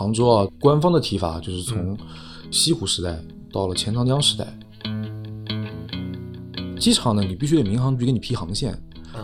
[0.00, 1.94] 杭州啊，官方的提法就是从
[2.50, 3.20] 西湖时代
[3.52, 4.46] 到了钱塘江时代。
[6.78, 8.74] 机场呢，你必须得民航局给你批航线，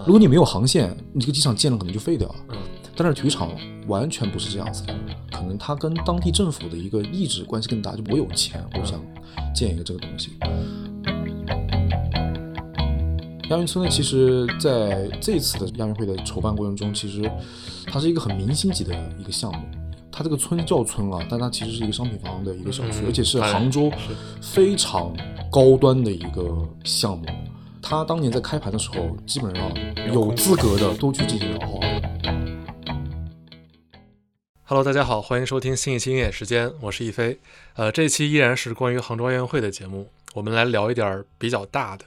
[0.04, 2.34] 如果你没有航线，你这个机场建了可能就废掉了。
[2.50, 2.56] 嗯
[2.98, 3.50] 但是体育场
[3.86, 4.94] 完全不是这样子的，
[5.30, 8.98] 可能它跟当地政府的一个意志关系更大，就我有钱，我想
[9.54, 10.30] 建一个这个东西。
[13.50, 17.30] 亚运村呢，其实在这次的亚运会的筹办过程中，其实
[17.86, 19.58] 它是一个很明星级的一个项目。
[20.18, 23.92] 它这个村叫村啊，但它其实是一个商品房的一个小区，嗯而且是杭州
[24.40, 25.14] 非常
[25.52, 27.26] 高端的一个项目。
[27.82, 29.70] 它当年在开盘的时候，基本上
[30.10, 31.80] 有资格的都去进行摇号。
[34.64, 37.38] Hello，大家好，欢迎收听新一期鹰眼时间，我是一飞。
[37.74, 42.06] 呃，这一期依然是关于杭州奥运会的节目，我们来聊一点儿比较大的。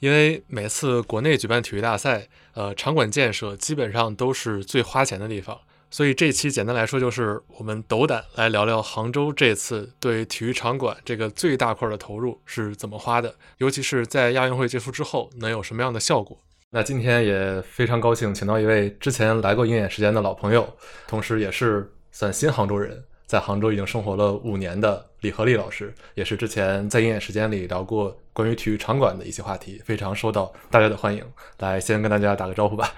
[0.00, 5.58] 因为每次国内举办体育大赛，呃，场馆建设基本上都是最花钱的地方，
[5.96, 16.38] 所以这期简单来说就是我们斗胆来聊聊杭州这次对体育场馆这个最大块的投入是怎么花的，尤其是在亚运会结束之后能有什么样的效果。
[16.68, 20.70] 那今天也非常高兴，请到一位之前来过鹰眼时间的老朋友，
[21.08, 31.24] 同时也是算新杭州人，在杭州已经生活了五年的李和利老师，也是之前在鹰眼时间里聊过关于体育场馆的一些话题，非常受到大家的欢迎。
[31.58, 32.88] 来，先跟大家打个招呼吧。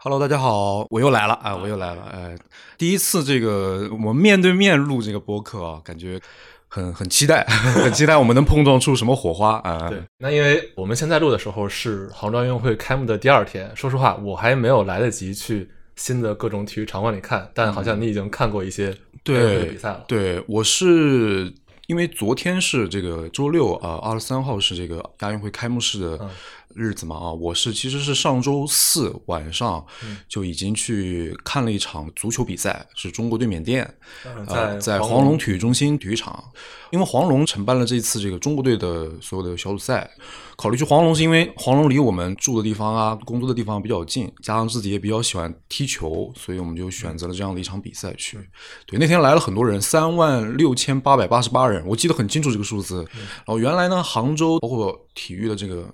[0.00, 2.36] Hello，大家好，我又来了啊，我又来了，哎，
[2.76, 6.20] 第一次这个我们面对面录这个播客啊，感觉
[6.68, 7.42] 很很期待，
[7.82, 9.88] 很期待我们能碰撞出什么火花啊。
[9.88, 20.04] 对，那因为我们现在录的时候是杭州奥运会开幕的第二天，说实话，我还没有来得及去新的各种体育场馆里看，但好像你已经看过一些对比赛了。
[20.08, 21.52] 对，我是
[21.86, 26.30] 因为昨天是这个周六啊，二十三号是这个亚运会开幕式的嗯
[26.74, 33.82] 日子嘛啊，我是其实是上周四晚上嗯就已经去看了一场足球比赛，是中国对缅甸，
[34.24, 36.42] 嗯呃，在在黄龙体育中心体育场，
[36.90, 40.10] 因为黄龙承办了这一次这个中国队的所有的小组赛。
[40.56, 48.38] 考虑去黄龙是因为黄龙离我们住的地方啊、工作的地方比较近，加上自己也比较喜欢踢球，所以我们就选择了这样的一场比赛去。
[48.84, 52.96] 对，那天来了很多人，三万六千八百八十八人，我记得很清楚这个数字。
[53.14, 55.90] 然后原来呢，杭州包括体育的这个。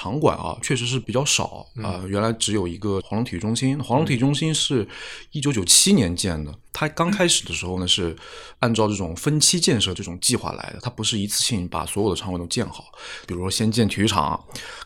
[0.00, 4.86] 场馆啊，确实是比较少啊、原来只有一个黄龙体育中心，黄龙体育中心是
[5.32, 6.54] 一九九七年建的。
[6.72, 8.14] 它刚开始的时候呢，是
[8.60, 12.84] 按照这种分期建设这种计划来的，它不是一次性把所有的场馆都建好。
[13.26, 14.38] 比如说先建体育场，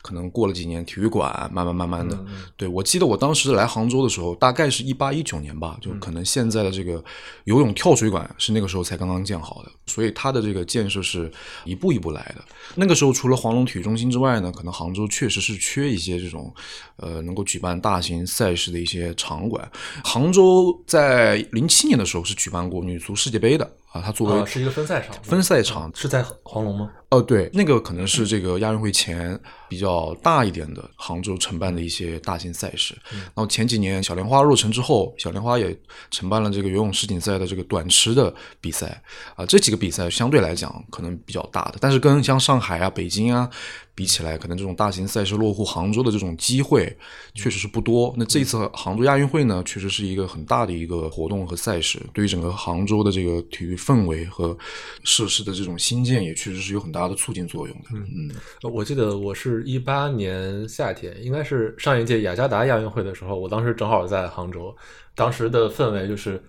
[0.02, 2.18] 可能过了几年体育馆，慢慢慢慢的。
[2.56, 7.02] 对我记得我当时来杭州的时候，大概是一八一九年吧，就可能现在的这个
[7.44, 11.30] 游泳跳水馆是那个时候才刚刚建好的，所以它的这个建设是
[11.64, 12.44] 一步一步来的。
[12.76, 16.52] 那个时候除了黄龙体育中心之外呢，可能杭州确实是缺一些这种
[16.96, 19.70] 呃能够举办大型赛事的一些场馆。
[20.04, 26.90] 杭州在零七年的时候是举办过女足世界杯的啊，它作为啊，是一个分赛场，分赛场是在黄龙吗？
[27.12, 32.96] 哦，对，那个可能是这个亚运会前比较大一点的杭州承办的一些大型赛事。
[33.12, 35.78] 然后前几年小莲花落成之后，小莲花也
[36.10, 39.02] 承办了这个游泳世锦赛的这个短池的比赛
[39.36, 43.46] 啊、这几个比赛相对来讲可能比较大的，但是跟像上海啊、北京啊
[43.94, 46.96] 比起来，可能这种大型赛事落户杭州的这种机会
[47.34, 48.14] 确实是不多。
[48.16, 54.56] 那这一次杭州亚运会呢，确实是一个很大的一个活动和赛事，对于整个杭州的这个体育氛围和
[55.04, 57.84] 设施的这种新建，也确实是有很大的促进作用的。
[57.94, 58.30] 嗯，
[58.62, 64.74] 呃我记得我是一八年夏天，应该是上一届雅加达亚运会的时候，我当时正好在杭州，
[65.14, 66.42] 当时的氛围就是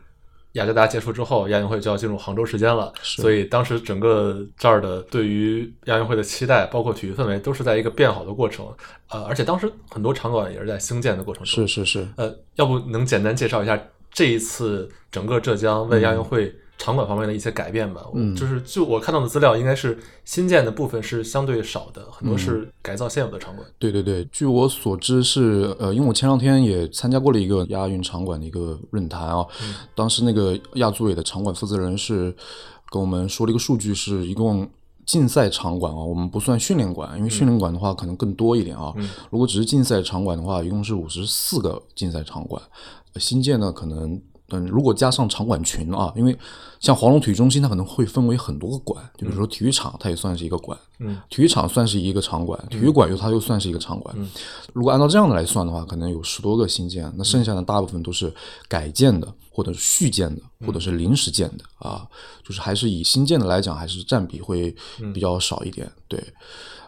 [0.54, 8.66] 雅加达结束之后，亚运会就要进入杭州时间了，所以当时整个这儿的对于亚运会的期待，包括体育氛围，都是在一个变好的过程。
[9.10, 11.68] 呃，而且当时很多场馆也是在兴建的过程中。
[11.68, 13.80] 是是是，呃，要不能简单介绍一下
[14.12, 18.06] 这一次整个浙江为亚运会场馆方面的一些改变吧？
[18.14, 23.66] 嗯就是就我看到的资料，应该是新建的部分是相对少的，很多嗯是改造现有的场馆。
[23.80, 29.46] 对对对，据我所知是，呃，因为我前两天也参加过了一个亚运场馆的一个论坛啊，
[29.96, 32.36] 当时那个亚组委的场馆负责人是
[32.90, 34.70] 跟我们说了一个数据，是一共
[35.06, 38.94] 竞赛场馆啊，我们不算训练馆，因为训练馆的话可能更多一点啊。
[39.30, 42.62] 如果只是竞赛场馆的话，一共是五十四个竞赛场馆，
[43.14, 44.22] 呃新建呢可能。
[44.54, 46.38] 嗯，如果加上场馆群啊，因为
[46.80, 54.16] 像黄龙体育中心，它可能会分为很多个馆，就比如说体育场，它也算是一个馆，嗯，体育场算是一个场馆，体育馆又它又算是一个场馆。
[54.74, 58.34] 如果按照这样的来算的话，可能有十多个新建，那剩下的大部分都是
[58.68, 62.08] 改建的或者是续建的或者是临时建的啊，
[62.44, 64.76] 就是还是以新建的来讲，还是占比会
[65.14, 65.92] 比较少一点。
[66.08, 66.22] 对，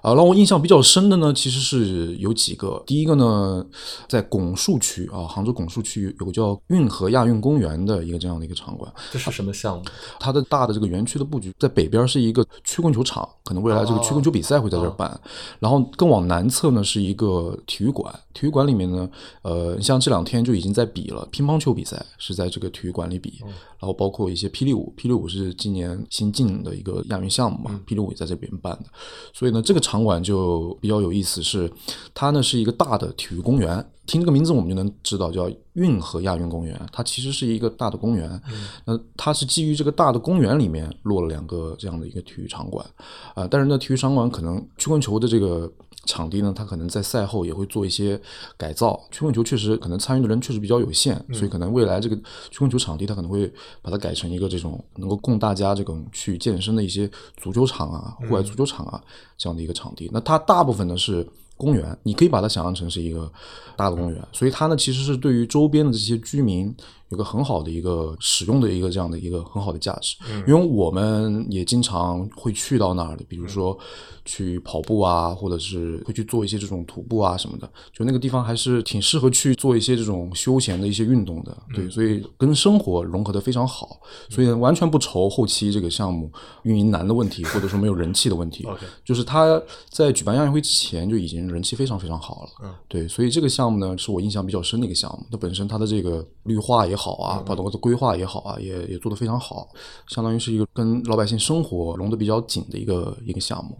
[0.06, 2.84] 啊，让我印象比较深的呢，其实是有几个。
[2.86, 3.66] 第一个呢，
[4.08, 8.94] 在拱墅区啊，杭州拱墅区有个叫运河亚运公园的一个这样的一个场馆。
[9.12, 9.84] 这是什么项目？
[10.20, 15.20] 它的大的这个园区的布局，在北边是一个曲棍球场，可能未来这个曲棍球比赛会在这儿办。
[15.58, 19.10] 然后更往南侧呢是一个体育馆，体育馆里面呢，
[19.42, 23.42] 呃，像这两天就已经在比了乒乓球比赛，是在这个体育馆里比。
[23.86, 28.86] 然后包括一些霹雳舞，霹雳舞是今年新进的一个亚运项目嘛，霹雳舞也在这边办的。
[29.32, 31.72] 所以呢，这个场馆就比较有意思，是
[32.12, 33.88] 它呢是一个大的体育公园。
[34.06, 36.80] 听这个名字我们就能知道，叫运河亚运公园。
[36.92, 38.42] 它其实是一个大的公园。
[38.86, 42.86] 那它是基于这个大的公园里面落了两个这样的一个体育场馆
[43.34, 43.48] 啊。
[43.50, 45.72] 但是呢，体育场馆可能曲棍球的这个。
[46.08, 48.22] 场地呢，它可能在赛后也会做一些
[48.58, 48.96] 改造。
[49.10, 52.16] 曲棍球确实可能参与的人确实比较有限，所以可能未来这个
[52.52, 53.52] 曲棍球场地它可能会
[53.82, 59.02] 把它改成一个这种能够供大家这种去健身的一些足球场啊、户外足球场啊
[59.36, 60.08] 这样的一个场地。
[60.14, 63.32] 那它大部分呢是公园，你可以把它想象成是一个
[63.76, 66.74] 大的公园，所以它呢其实是对于周边的这些居民。
[67.16, 73.78] 有个很好的一个使用的一个这样的一个很好的价值，因为我们也经常会去到那儿的，比如说
[74.26, 83.98] 去跑步啊，或者是会去做一些这种徒步啊什么的，就那个地方还是挺适合去做一些这种休闲的一些运动的，对，所以跟生活融合的非常好，
[84.30, 86.30] 所以完全不愁后期这个项目
[86.64, 88.68] 运营难的问题，或者说没有人气的问题，
[89.06, 92.76] 就是他在举办亚运会之前就已经人气非常非常好了，嗯。
[92.90, 96.94] 对，所以这个项目呢是我印象比较深的一个项目，它本身它的这个绿化也。
[96.96, 99.70] 好啊，包括的规划也好啊，也也做得非常好，
[100.08, 103.78] 相当于是一个跟老百姓生活融得比较紧的一个一个项目。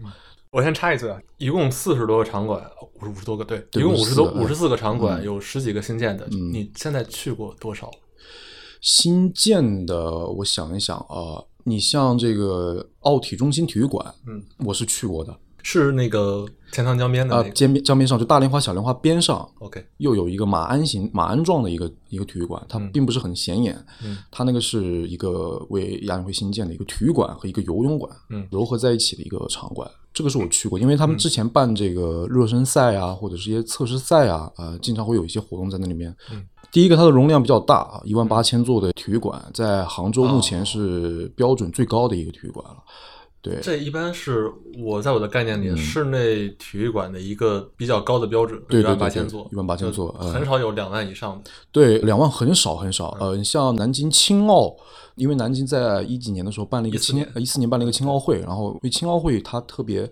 [0.52, 2.64] 我先插一嘴，一共四十多个场馆，
[2.94, 6.26] 五十五十多个，对，一共五十多五十四个场馆，有十几个新建的。
[6.28, 7.90] 你现在去过多少？
[8.80, 15.36] 新建的，我想一想啊，你像这个奥体中心体育馆，嗯，我是去过的。
[15.68, 36.14] 是那个钱塘江边的啊，江边江边上就大莲花小莲花边上，OK，又有一个马鞍形马鞍状的一个一个体育馆，它并不是很显眼，嗯，它那个是一个为亚运会新建的一个体育馆和一个游泳馆，嗯，糅合在一起的一个场馆，这个是我去过，因为他们之前办这个热身赛啊，或者是一些测试赛啊，呃，经常会有一些活动在那里面。
[36.30, 42.76] 嗯，第一个它的容量比较大啊，一万八千座的体育馆，在杭州目前是标准最高的一个体育馆了。
[43.42, 44.50] 对，这一般是
[44.82, 51.50] 我在我的概念里，室内体育馆的一个比较高的标准，一万八千座，一万八千座，很少有两万以上的。
[51.70, 53.16] 对，两万很少很少。
[53.20, 54.74] 呃，像南京青奥，
[55.14, 60.10] 因为南京在一几年的时候办了一个青，一四年办了一个青奥会，然后为青奥会它特别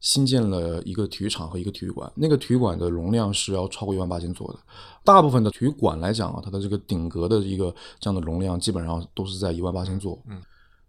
[0.00, 4.58] 新建了一个体育场和一个体育馆，那个体育馆的容量是要超过一万八千座的。
[5.04, 10.20] 大部分的体育馆来讲啊，它的这个顶格的一个这样的容量，基本上都是在一万八千座。
[10.28, 10.42] 嗯。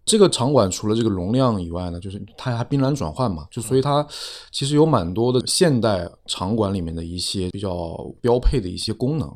[0.05, 4.05] 这个场馆除了这个容量以外呢，就是它还冰蓝转换嘛，就所以它
[4.51, 9.31] 其实有蛮多的现代场馆里面的一些比较标配的一些功能，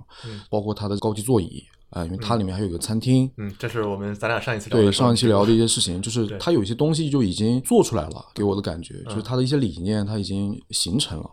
[0.49, 3.31] 包括它的高级座椅啊，因为它里面还有一个餐厅。
[3.37, 11.29] 嗯，这是我们咱俩上一次对上一期聊的一些事情，就是它有一些东西就已经做出来了，给我的感觉就是它的一些理念它已经形成了，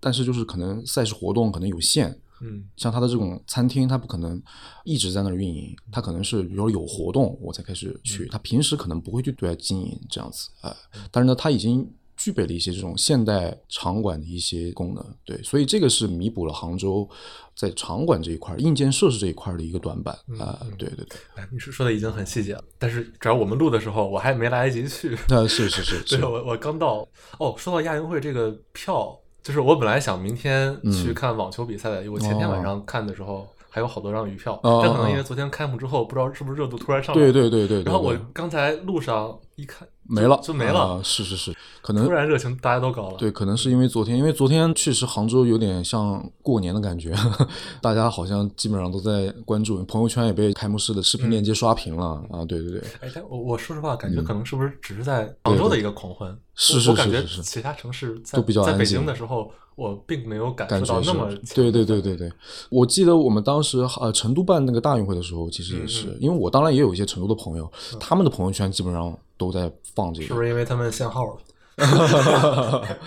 [0.00, 2.18] 但是就是可能赛事活动可能有限。
[2.40, 4.40] 嗯，像他的这种餐厅，他不可能
[4.84, 10.74] 一直在那儿运营，他可能是比如有活动我才开始去，他平时可能不会去对外经营这样子啊。
[11.10, 17.08] 但是呢，他已经具备了一些这种现代场馆的一些功能，对，所以这个是弥补了杭州
[17.56, 20.60] 在场馆这一块硬件设施这一块的一个短板啊。
[20.76, 25.14] 对对对，你说说的已经很细节了，但是只要我们录的时候，我还没来得及去。
[25.28, 27.06] 啊，是是是， 对我我刚到。
[27.38, 29.18] 哦，说到亚运会这个票。
[29.42, 37.20] 就是我本来想明天去看网球比赛的，因为我前天晚上看的时候还有好多张余票，但可能因为昨天开幕之后，不知道是不是热度突然上来。
[37.20, 37.82] 对对对对。
[37.82, 39.86] 然后我刚才路上一看。
[40.08, 41.00] 没了，就没了。
[41.04, 43.16] 是是是，可能突然热情大家都高了。
[43.18, 47.14] 对，可能是因为昨天，因为昨天确实杭州有点像过年的感觉，
[47.82, 52.42] 大家好像基本上都在关注，朋友圈也被开幕式的视频链接刷屏了啊！
[52.46, 52.80] 对对对。
[53.00, 56.34] 哎，但我我说实话，感觉可能是不是只是在杭州的一个狂欢？
[56.54, 61.28] 是是是，我感觉其他城市都比较在北京的时候，我并没有感受到那么。
[61.54, 62.32] 对对对对对，
[62.70, 69.14] 我记得我们当时呃成都办那个大运会的时候，其实也是，因为我当然也有一些成都的朋友，他们的朋友圈基本上。
[69.38, 71.36] 都在放这个，是不是因为他们限号了？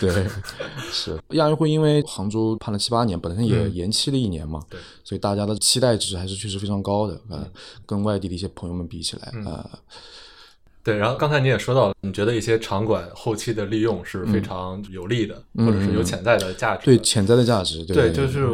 [0.00, 0.26] 对，
[0.92, 1.20] 是。
[1.30, 7.44] 亚运会，因为杭州判了七八年，本身也延期了一年嘛，对，所以大家的期待值还是确实非常高的啊，
[7.84, 9.68] 跟外地的一些朋友们比起来啊，
[10.84, 10.96] 对。
[10.96, 18.46] 然后刚才你也说到了，你觉得一些场馆后期的利用是非常有利的，或者是有潜在的价值，对潜在的价值，对，就是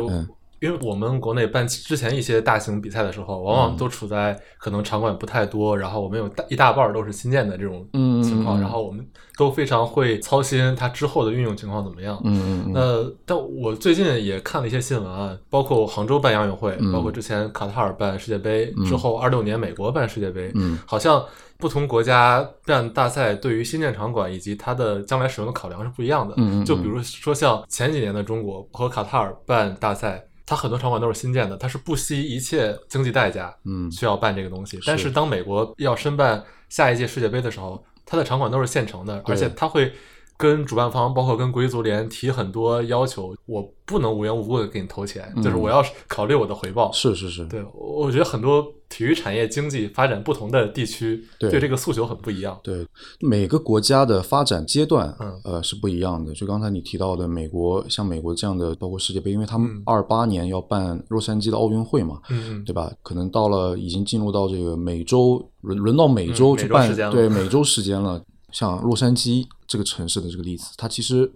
[0.61, 12.21] 因为我们国内办之前一些大型比赛的时候，往往都处在可能场馆不太多，然后我们有大一大半儿都是新建的这种嗯情况，然后我们都非常会操心它之后的运用情况怎么样。
[12.25, 16.93] 嗯那但我最近也看了一些新闻啊，包括杭州办亚运会，嗯。
[16.93, 20.79] 包括之前卡塔尔办世界杯，之后二六年美国办世界杯，嗯。
[20.87, 21.25] 好像
[21.59, 26.35] 不同国家办大赛对于新建场馆以及它的将来使用的考量是不一样的。
[26.65, 33.93] 就比如说像前几年的中国和卡塔尔办大赛，它很多场馆都是新建的，它是不惜一切经济代价嗯。
[33.93, 34.79] 需要办这个东西。
[34.87, 39.93] 但是当美国要申办下一届世界杯的时候，它的场馆都是现成的，而且它会
[40.39, 46.93] 跟主办方，包括跟国际足联提很多要求，我不能无缘无故的给你投钱，嗯就是我要考虑我的回报。
[46.93, 52.57] 是是是，对，我我觉得很多体育产业经济发展不同的地区，对对这个诉求很不一样。
[52.63, 52.87] 对
[53.21, 56.33] 每个国家的发展阶段，嗯呃是不一样的。
[56.33, 62.93] 就刚才你提到的美国，像美国这样的，包括世界杯，因为他们嗯二八年要办洛杉矶的奥运会嘛，嗯嗯，对吧？
[63.03, 68.23] 可能到了已经进入到这个美洲，轮轮到美洲嗯去办，美洲时间了对美洲时间了。
[68.53, 71.31] 像洛杉矶这个城市的这个例子，它其实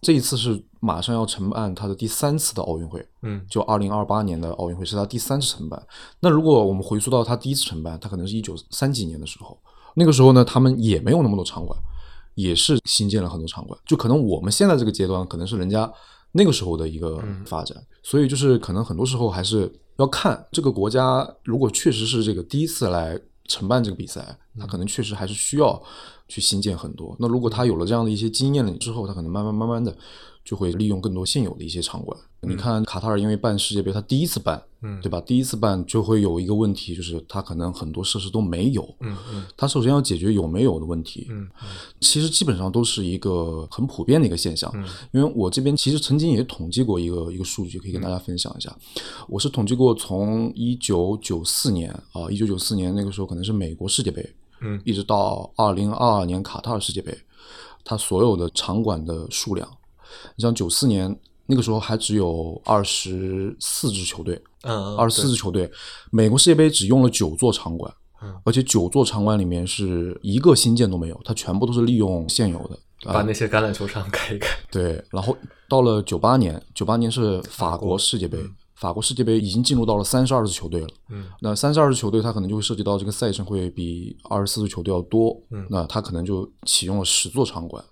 [0.00, 5.86] 这一次是马上要承办它的第三次的奥运会，嗯就二零二八年的奥运会是它第三次承办。
[6.20, 9.58] 那如果我们回溯到它第一次承办，它可能是一九三几年的时候，
[9.94, 11.76] 那个时候呢，他们也没有那么多场馆，
[12.34, 13.78] 也是新建了很多场馆。
[13.84, 15.90] 就可能我们现在这个阶段，可能是人家
[16.32, 17.76] 那个时候的一个发展。
[18.02, 25.82] 所以就是可能很多时候还是要看这个国家，如果确实是这个第一次来承办这个比赛，他可能确实还是需要
[26.28, 27.16] 去新建很多。
[27.18, 29.96] 那如果他有了这样的一些经验了之后，他可能慢慢慢慢的
[30.46, 32.16] 就会利用更多现有的一些场馆。
[32.42, 35.20] 你看卡塔尔因为办世界杯，他第一次办，嗯对吧？
[35.22, 38.82] 第一次办就会有一个问题，就是他可能很多设施都没有。
[39.00, 41.26] 嗯嗯他首先要解决有没有的问题。
[41.28, 41.48] 嗯
[42.00, 44.70] 其实基本上都是一个很普遍的一个现象。
[44.76, 48.72] 嗯因为我这边其实曾经也统计过一个一个数据，可以跟大家分享一下。
[49.26, 57.18] 我是统计过从一九九四年啊，一九九四年那个时候可能是美国世界杯，嗯一直到二零二二年卡塔尔世界杯，
[57.82, 59.68] 它所有的场馆的数量，
[60.36, 61.14] 你像九四年
[61.46, 65.70] 那个时候还只有二十四支球队，嗯，二十四支球队，
[66.10, 67.92] 美国世界杯只用了九座场馆，
[68.22, 72.78] 嗯而且九座场馆里面是一个新建都没有，它全部都是利用现有的。
[73.04, 74.48] 把那些橄榄球场改一改。
[74.70, 75.36] 对，然后
[75.68, 78.38] 到了九八年，九八年是法国世界杯，
[78.74, 80.88] 法国世界杯已经进入到了三十二支球队了。
[81.10, 85.40] 嗯，那三十二支球队，它可能就会涉及到这个赛程会比二十四支球队要多。
[85.50, 87.84] 嗯那它可能就启用了十座场馆。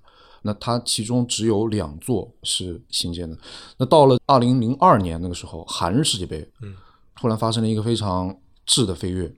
[0.46, 3.36] 那它其中只有两座是新建的。
[3.78, 6.74] 那到了二零零二年那个时候，韩日世界杯，嗯，
[7.16, 8.36] 突然发生了一个非常
[8.66, 9.34] 质的飞跃，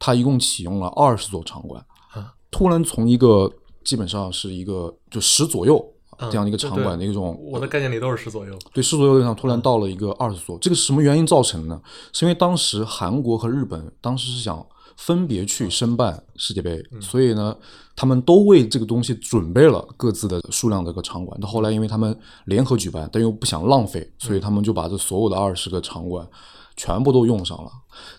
[0.00, 1.80] 它一共启用了二十座场馆，
[2.12, 3.50] 啊突然从一个
[3.84, 5.76] 基本上是一个就十左右
[6.18, 8.58] 嗯这样的一个场馆的一种我的概念里都是十左右。
[8.72, 11.80] 对，十左右上突然到了一个二十座，这个是什么原因造成的呢？
[12.12, 14.66] 是因为当时韩国和日本当时是想
[14.98, 17.56] 分别去申办世界杯，所以呢，
[17.94, 21.40] 他们都为这个东西准备了各自的数量的一个场馆。
[21.40, 22.14] 到后来，因为他们
[22.46, 26.28] 联合举办，但又不想浪费，所以他们就把这所有的二十个场馆
[26.76, 27.70] 全部都用上了。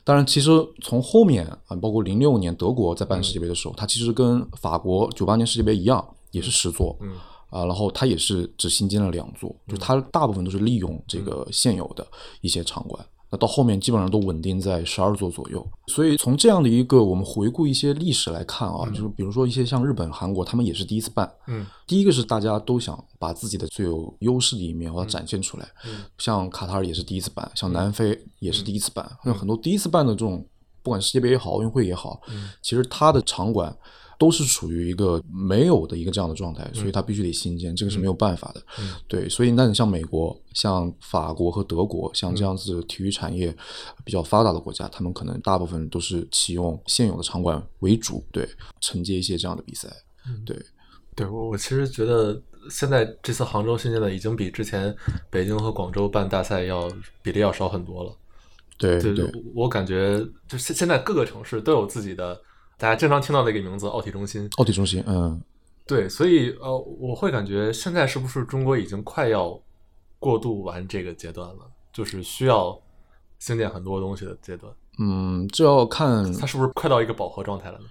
[0.05, 0.49] 当然，其实
[0.81, 6.97] 从后面啊，包括零六年德国在办世界杯的时候，它其实跟法国九八年世界杯一样，也是十座。
[7.01, 7.11] 嗯
[7.49, 12.07] 啊，然后它也是只新建了两座，就它大部分都是利用这个现有的
[12.41, 13.05] 一些场馆。
[13.31, 21.31] 那到后面基本上都稳定在十二座左右，所以从这样的一个我们回顾一些历史来看啊，就是比如说一些像日本、韩国，他们也是第一次办。
[21.47, 21.65] 嗯。
[21.85, 26.03] 第一个是大家都想把自己的最有优势的一面把它展现出来，嗯。
[26.17, 30.43] 像卡塔尔也是第一次办，像南非也是第一次办，那、很多第一次办的这种，
[30.81, 32.49] 不管世界杯也好，奥运会也好，嗯。
[32.61, 33.75] 其实它的场馆
[34.19, 38.61] 都是处于一个没有的一个这样的状态，所以它必须得新建，这个是没有办法的。
[38.77, 38.93] 嗯。
[39.07, 43.55] 对，所以那你像美国、像法国和德国，像这样子体育产业
[44.03, 48.47] 比较发达的国家，他们可能大部分都是启用现有的场馆为主，对，
[48.81, 49.87] 承接一些这样的比赛。
[50.45, 50.61] 对，
[51.15, 54.93] 对我我其实觉得现在这次杭州新建的已经比之前
[55.29, 56.91] 北京和广州办大赛要
[57.23, 58.13] 比例要少很多了。
[58.77, 62.39] 对对对，我感觉就现现在各个城市都有自己的
[62.79, 64.49] 大家经常听到的一个名字——奥体中心。
[64.55, 65.37] 奥体中心，嗯，
[65.85, 69.59] 对，所以呃，我会感觉现在是不是中国已经快要
[70.17, 72.81] 过渡完这个阶段了，就是需要
[73.37, 74.73] 兴建很多东西的阶段。
[74.97, 77.85] 嗯，这要看它是不是快到一个饱和状态了呢？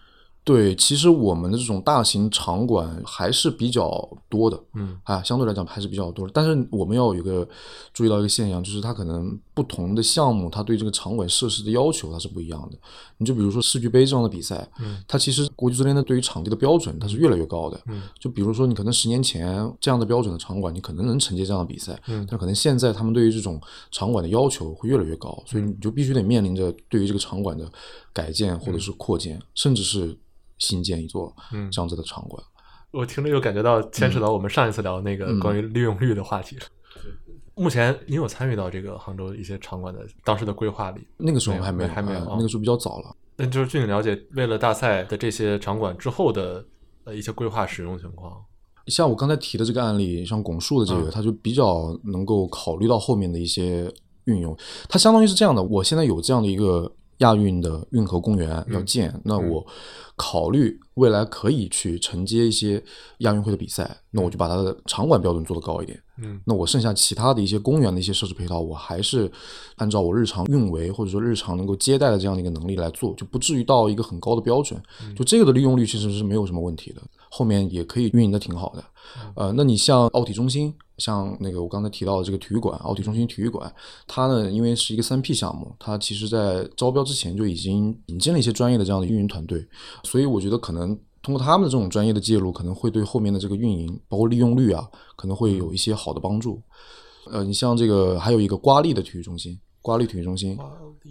[0.44, 6.32] 对，其实我们的这种大型场馆还是比较多的，嗯啊，相对来讲还是比较多的。
[6.34, 7.46] 但是我们要有一个
[7.92, 12.78] 注意到一个现象，就是它可能不同的项目，它对这个场馆设施的要求它是不一样的。
[13.18, 17.78] 你就比如说世俱杯这样的比赛，嗯它其实国际足联的对于场地的标准它是越来越高的。
[17.88, 27.70] 嗯就比如说你可能十年前这样的标准的场馆，你可能能承接这样的比赛，嗯但可能现在他们对于这种场馆的要求会越来越高，所以你就必须得面临着对于这个场馆的
[28.18, 30.18] 改建或者是扩建，甚至是
[30.58, 32.42] 新建一座嗯这样子的场馆。
[32.90, 36.62] 我听着又感觉到牵扯到我们上一次聊那个嗯关于利用率的话题了。
[37.54, 41.06] 目前你有参与到这个杭州一些场馆的当时的规划里？
[41.16, 43.14] 那个时候没有还没有，还没有那个时候比较早了。
[43.36, 46.64] 那就是据你了解，为了大赛的这些场馆之后的
[47.04, 48.32] 呃一些规划使用情况。
[48.86, 53.92] 像我刚才提的这个案例，像拱墅的这个，嗯它就比较能够考虑到后面的一些
[54.24, 54.56] 运用。
[54.88, 59.66] 它相当于是这样的：我现在有这样的一个亚运的运河公园要建，那我
[60.16, 62.82] 考虑未来可以去承接一些
[63.18, 66.00] 亚运会的比赛，那我就把它的场馆标准做得高一点。
[66.20, 69.30] 嗯那我剩下其他的一些公园的一些设施配套，我还是
[69.76, 74.80] 按照我日常运维或者说日常能够接待的这样的一个能力来做，就不至于到一个很高的标准。
[75.16, 78.84] 就这个的利用率其实是没有什么问题的，后面也可以运营的挺好的。
[79.36, 83.72] 呃，那你像奥体中心，像那个我刚才提到的这个体育馆，奥体中心体育馆，
[84.06, 89.66] 它呢因为是一个三 P 项目，它其实在招标之前就已经引进了一些专业的这样的运营团队，
[90.02, 96.60] 所以我觉得可能通过他们的这种专业的介入，可能会对后面的这个运营，包括利用率啊，可能会有一些好的帮助。
[97.30, 100.56] 呃，你像这个还有一个瓜沥的体育中心，瓜沥体育中心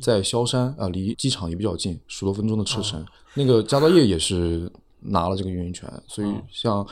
[0.01, 3.05] 在萧山啊、离机场也比较近，十多分钟的车程。
[3.35, 6.85] 那个佳兆业也是拿了这个运营权，所以像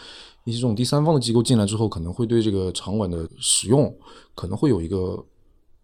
[0.44, 3.94] 一些这种第三方的机构进来之后，可能会对这个场馆的使用
[4.34, 5.24] 可能会有一个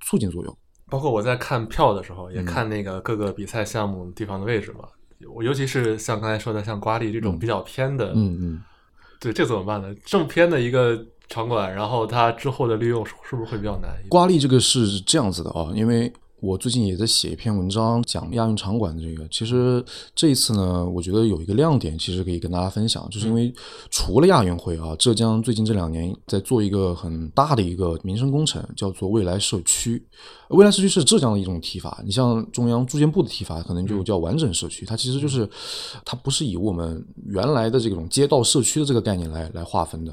[0.01, 0.57] 促进作用。
[0.89, 4.87] 包括我在看票的时候，嗯也看那个各个比赛项目地方的位置嘛。
[5.33, 8.61] 我尤其是像刚才说的，像瓜沥这种比较偏的，嗯嗯。
[9.19, 9.93] 对，这怎么办呢？
[10.03, 10.99] 这么偏的一个
[11.29, 13.91] 场馆，然后它之后的利用是是不是会比较难？
[14.09, 16.11] 瓜沥这个是这样子的啊，因为
[16.41, 19.27] 我最近也在写一篇文章讲亚运场馆的这个。
[19.29, 19.83] 其实
[20.15, 23.53] 这一次呢，我觉得有一个亮点，其实可以跟大家分享，就是因为
[23.91, 30.03] 除了亚运会啊，浙江最近这两年在做一个很大的一个民生工程，叫做未来社区。
[30.49, 34.83] 未来社区是浙江的一种提法，你像中央住建部的提法，可能就叫完整社区。
[34.83, 35.47] 它其实就是
[36.03, 40.11] 它不是以我们原来的这种街道社区的这个概念来来划分的。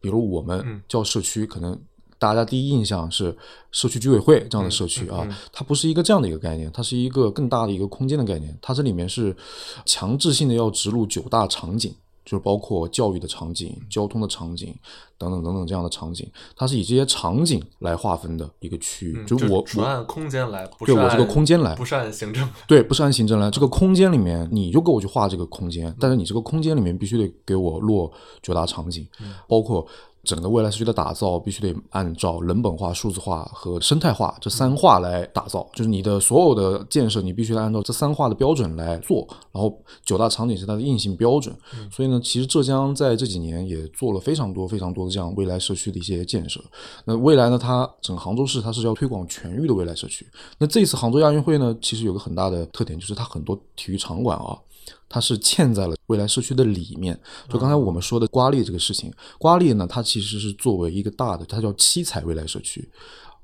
[0.00, 1.76] 比如我们叫社区，可能
[2.24, 3.36] 大家第一印象是
[3.70, 8.56] 社区居委会这样的社区啊，它不是一个这样的一个概念，它是一个更大的一个空间的概念。
[8.62, 9.36] 它这里面是
[9.84, 14.74] 强制性的要植入九大场景，就是包括教育的场景、交通的场景
[15.18, 19.24] 等等等等这样的场景，它是以这些场景来划分的一个区域。
[19.26, 22.48] 就我我纯按空间来，对我这个空间来不是按行政。
[22.66, 28.10] 对，不是按行政来，这个空间里面你就给我去画这个空间，但是你这个空间里面必须得给我落
[28.42, 29.06] 九大场景，
[29.46, 29.86] 包括
[30.24, 41.54] 整个未来社区的打造必须得按照人本化、数字化和生态化这三化来打造，就是你的所有的建设你必须得按照这三化的标准来做，然后九大场景是它的硬性标准，
[41.90, 46.60] 所以呢，其实浙江在这几年也做了非常多非常多的这样未来社区的一些建设。
[47.04, 50.26] 那未来呢，它整个杭州市它是要推广全域的未来社区。
[50.58, 54.56] 那这一次杭州亚运会呢，其实有个很大的特点，就是它很多体育场馆啊，
[55.08, 57.18] 它是嵌在了未来社区的里面。
[57.48, 62.88] 就刚才我们说的瓜沥这个事情，瓜沥呢，它其实是作为一个大的，它叫七彩未来社区。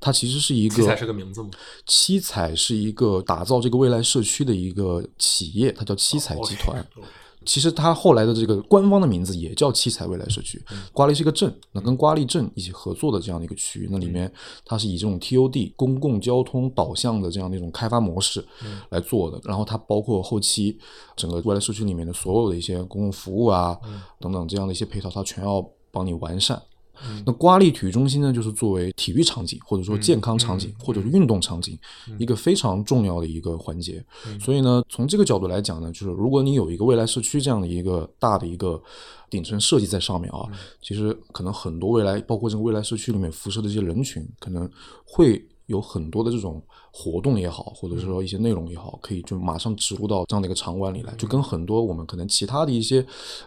[0.00, 1.50] 它其实是一个七彩是个名字吗？
[1.86, 6.84] 七彩是一个打造这个未来社区的一个企业，它叫七彩集团。
[7.46, 10.62] 其实它后来的这个官方的名字也叫七彩未来社区。
[10.92, 14.30] 瓜沥是一个镇，那跟瓜沥镇一起合作的这样的一个区域，那里面
[14.64, 18.44] 它是以这种 TOD 公共交通导向的这样的一种开发模式
[18.90, 19.40] 来做的。
[19.44, 20.78] 然后它包括后期
[21.16, 23.78] 整个未来社区里面的所有的一些公共服务啊
[24.18, 26.60] 等等这样的一些配套，它全要帮你完善。
[27.24, 31.78] 那瓜沥体育中心呢，就是作为体育场景或者说健康场景、或者是运动场景、
[32.18, 34.04] 一个非常重要的一个环节。
[34.40, 38.82] 所以呢，从这个角度来讲呢，就是如果你有一个未来社区这样的一个大的一个
[39.28, 40.48] 顶层设计在上面啊，
[40.82, 44.68] 其实可能很多未来包括这个未来社区里面辐射的一些人群，可能
[45.04, 53.04] 会有很多的这种活动也好，或者是说一些内容也好，可以就马上植入到这样的一个场馆里来，就跟很多我们可能其他的一些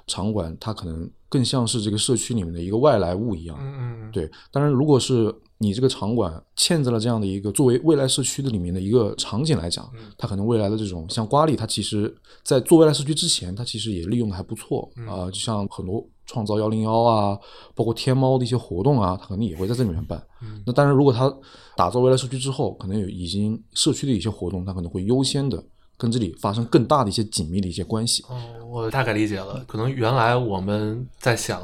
[0.08, 3.58] 场馆，它可能更像是这个社区里面的一个外来物一样。
[3.60, 17.38] 嗯嗯嗯，对，当然，如果是你这个场馆嵌在了这样的一个作为未来社区的里面的一个场景来讲，它可能未来的这种像瓜沥，它其实在做未来社区之前，它其实也利用的还不错啊、就像很多创造幺零幺啊，
[17.76, 20.22] 包括天猫的一些活动啊，它可能也会在这里面办。
[20.66, 21.34] 那当然，如果它
[21.76, 25.64] 打造未来社区之后，可能有已经社区的一些活动，它可能会优先的
[25.98, 28.24] 跟这里发生更大的一些紧密的一些关系。
[28.30, 29.64] 哦，我大概理解了。
[29.68, 31.62] 可能原来我们在想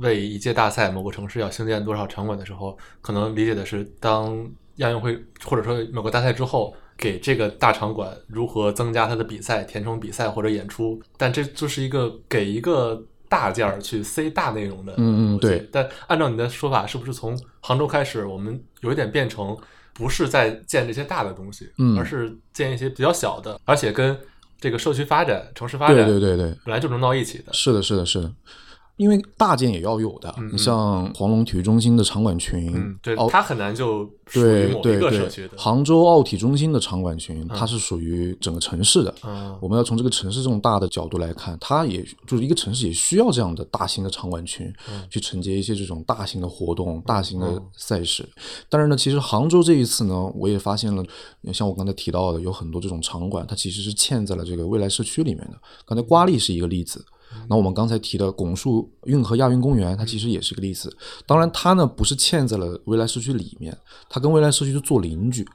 [0.00, 11.00] 为一届大赛某个城市要兴建多少场馆的时候，可能理解的是当亚运会或者说某个大赛之后，给这个大场馆如何增加它的比赛、填充比赛或者演出。
[11.16, 13.00] 但这就是一个给一个
[13.34, 14.92] 大件儿去塞大内容的。
[14.98, 15.68] 嗯嗯对。
[15.72, 19.56] 但按照你的说法，是不是从杭州开始，我们有一点变成？
[19.96, 24.18] 不是在建这些大的东西，嗯，而是建一些比较小的，而且跟
[24.58, 27.52] 这个社区发展、城市发展，对对对对，本来就融到一起的。
[27.52, 28.28] 是的，是的，是的。
[28.96, 35.50] 因为大件也要有的，你像黄龙体育中心的场馆群，对，它很难就属于某一个社区的。
[35.56, 39.12] 杭州奥体中心的场馆群，它是属于整个城市的。
[39.60, 44.72] 我们要从这个城市这种大的角度来看，它也就是一个城市也需要这样的大型的场馆群，
[45.10, 48.24] 去承接一些这种大型的活动、大型的赛事。
[48.68, 51.04] 但是呢，其实杭州这一次呢，我也发现了，
[51.52, 55.58] 像我刚才提到的，有很多这种场馆，它其实是嵌在了这个未来社区里面的。
[55.84, 57.04] 刚才瓜力是一个例子。
[57.48, 60.94] 那我们刚才提的拱墅运河亚运公园，它其实也是个例子。
[61.26, 63.76] 当然，它呢不是嵌在了未来社区里面，
[64.08, 65.46] 它跟未来社区就做邻居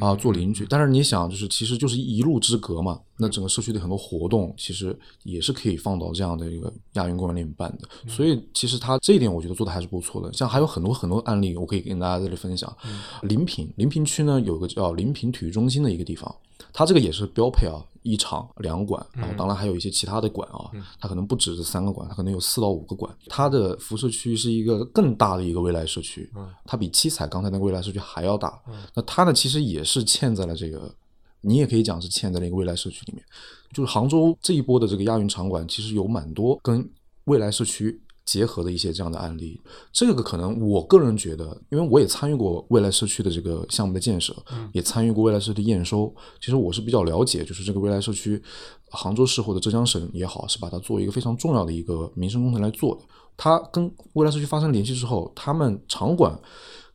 [0.00, 0.66] 啊，做邻居。
[0.68, 3.00] 但是你想，就是其实就是一路之隔嘛。
[3.16, 7.88] 那整个社区的很多活动，其实也是可以放到这样的一个亚运公园里面办的。
[8.08, 10.32] 所以，其实它这一点我觉得做的还是不错的。
[10.32, 12.74] 像还有很多很多案例，我可以跟大家在这里分享。
[13.22, 16.34] 临平，临平区呢有个叫临平体育中心的一个地方。
[16.72, 23.14] 它这个也是标配啊，一场两馆，然后当然还有一些其他的馆啊，它可能不止这三个馆，它可能有四到五个馆。
[23.26, 26.30] 它的辐射区是一个更大的一个未来社区，
[26.64, 28.60] 它比七彩刚才那个未来社区还要大。
[28.94, 30.94] 那它呢，其实也是嵌在了这个，
[31.40, 33.24] 你也可以讲是嵌在了一个未来社区里面。
[33.72, 36.88] 就是杭州这一波的这个亚运场馆，其实有蛮多跟
[37.24, 38.00] 未来社区。
[38.30, 39.60] 结合的一些这样的案例，
[39.92, 44.32] 这个可能我个人觉得，因为我也参与过未来社区的这个项目的建设，
[44.72, 46.14] 也参与过未来社区的验收。
[46.40, 48.40] 其实我是比较了解，就是这个未来社区，
[48.90, 53.02] 杭州市或者浙江省也好，是把它作为一个非常重要的一个民生工程来做的。
[53.36, 56.40] 它跟未来社区发生联系之后，他们场馆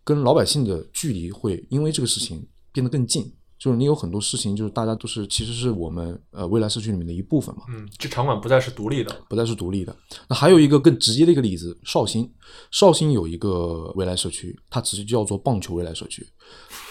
[0.06, 3.30] 跟老百姓的距离会因为这个事情变得更近。
[3.66, 7.64] 就是你有很多事情，就是大家都是其实是我们呃未来社区里面的一部分嘛。
[7.70, 9.96] 嗯，这场馆不再是独立的，不再是独立的。
[10.30, 12.32] 那还有一个更直接的一个例子，绍兴，
[12.70, 16.24] 绍兴有一个未来社区，它直接叫做棒球未来社区。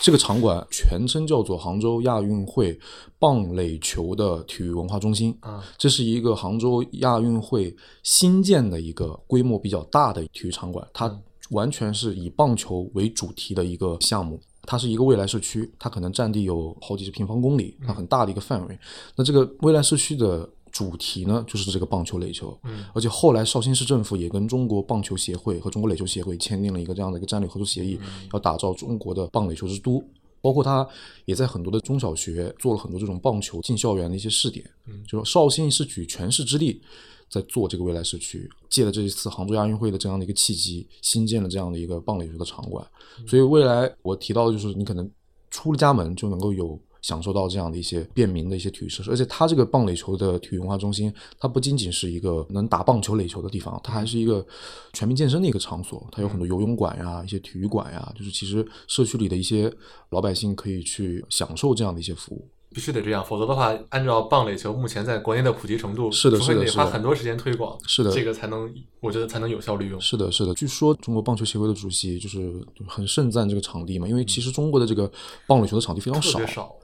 [0.00, 2.76] 这个场馆全称叫做杭州亚运会
[3.20, 5.32] 棒垒球的体育文化中心。
[5.42, 11.16] 啊，这是一个杭州亚运会新建的一个规模比较大的体育场馆，它
[11.50, 14.40] 完全是以棒球为主题的一个项目。
[14.66, 18.78] 它是一个未来社区，它可能占地有好几十平方公里，它很大的一个范围。
[19.16, 22.58] 那这个未来社区的主题呢，就是这个棒球垒球。
[22.64, 27.98] 嗯，而且后来绍兴市政府也跟中国棒球协会和中国垒球协会签订了一个这样的一个战略合作协议，
[28.32, 30.02] 要打造中国的棒垒球之都。
[30.40, 30.86] 包括它
[31.24, 34.62] 也在很多的中小学做了很多这种棒球进校园的一些试点。
[34.86, 36.82] 嗯，就说绍兴是举全市之力。
[37.34, 42.86] 在做这个未来社区，借了这一次杭州亚运会的这样的一个契机，新建了这样的一个棒垒球的场馆。
[43.26, 45.10] 所以未来我提到的就是，你可能
[45.50, 49.10] 出了家门就能够有享受到这样的一些便民的一些体育设施。
[49.10, 54.46] 而且它这个棒垒球的体育文化中心，它不仅仅是一个能打棒球垒球的地方，它还是一个
[54.92, 56.06] 全民健身的一个场所。
[56.12, 59.72] 它有很多游泳馆呀，一些体育馆呀，就是其实社区里的一些
[60.10, 62.48] 老百姓可以去享受这样的一些服务。
[62.74, 68.68] 必须得这样，否则的话，按照棒垒球目前在国内的普及程度，是的，是的，得花很多时间推广，是的，这个才能，
[69.00, 70.00] 我觉得才能有效利用。
[70.00, 70.52] 是的，是的。
[70.54, 72.52] 据说中国棒球协会的主席就是
[72.88, 75.10] 很盛赞这个场地嘛，因为其实中国的这个
[75.46, 76.40] 棒垒球的场地非常少，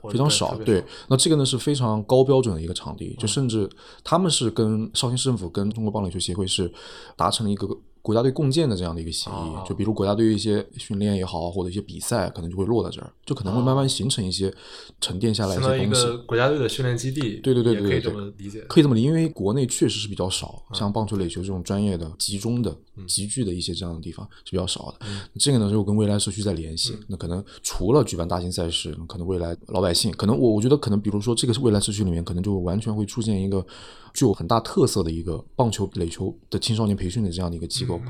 [0.09, 0.55] 非常少。
[0.65, 3.69] 对，那这个呢是非常高标准的一个场地，就甚至
[4.05, 6.73] 他们是跟绍兴市政府跟中国棒垒球协会是
[7.17, 7.69] 达成了一个。
[8.03, 14.53] 国家队共建的这样的一个协议，就比如国家队一些训练也好，或者一些比赛，可能就会落在这儿，就可能会慢慢形成一些
[15.01, 16.07] 沉淀下来一些东西。
[16.27, 18.61] 国家队的训练基地，对对对对对，可以这么理解。
[18.69, 22.75] 可以这么理，因为国内确实是比较少，像棒球、垒球这种专业的、集中的、
[23.07, 25.07] 集聚的一些这样的地方是比较少的。
[25.39, 26.97] 这个呢，就跟未来社区在联系。
[27.07, 33.65] 那可能除了举办大型赛事，可能未来老百姓，可能我我觉得可能，比如说这个未来社区里面，可能就完全会出现一个。
[34.13, 38.01] 具有很大特色的一个棒球、垒球的青少年培训的这样的一个机构，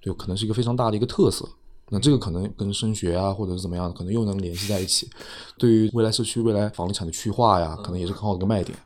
[0.00, 1.48] 对，可能是一个非常大的一个特色。
[1.90, 5.08] 那这个可能跟升学啊，或者是怎么样，可能又能联系在一起。
[5.56, 8.78] 对于未来社区、未来房地产的区划呀，可能也是很好的一个卖点。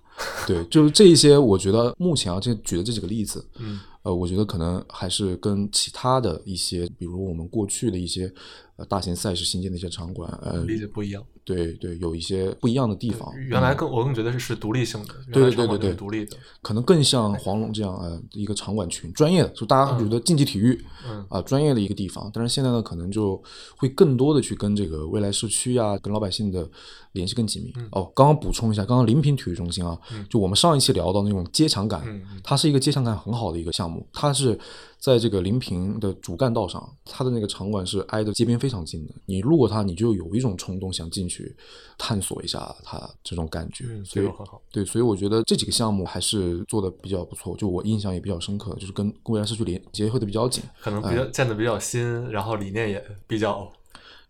[0.47, 8.33] 对，就是这一些，我觉得目前啊，这举的这几个例子，嗯，呃，我觉得可能还是跟其他的一些，比如我们过去的一些
[8.77, 11.23] 呃大型赛事新建的一些场馆，呃，理解不一样。
[11.45, 13.29] 对对，有一些不一样的地方。
[13.37, 16.37] 原来更我更觉得是是独立性的，对对对对对独立的。
[16.63, 22.31] 可能更像黄龙这样呃一个场馆群，专业的，就大家觉得竞技体育嗯啊、专业的一个地方。
[22.33, 23.43] 但是现在呢，可能就
[23.77, 26.71] 会更多的去跟这个未来社区啊，跟老百姓的
[27.11, 27.73] 联系更紧密。
[27.91, 29.99] 哦，刚刚补充一下，刚刚临平体育中心啊，
[30.31, 32.05] 就我们上一期聊到那种街墙感，
[32.45, 34.59] 它是一个街墙感很好的一个项目，它是
[34.99, 41.57] 在这个临平的主干道上，它的那个场馆是挨着街边非常近的，你路过它，你就有一种冲动想进去
[41.99, 44.61] 探索一下它这种感觉，嗯，所以很好。
[44.71, 50.63] 对，所以我觉得这几个项目还是做的比较不错，就我印象也比较深刻，就是跟公园社区连结合的比较紧。
[50.81, 53.71] 可能比较建的比较新，然后理念也比较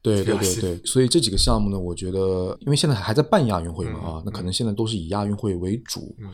[0.00, 6.14] 对对对对，所以这几个项目呢，我觉得因为现在还在办亚运会嘛嗯啊，那可能现在都是以亚运会为主。
[6.18, 6.30] 嗯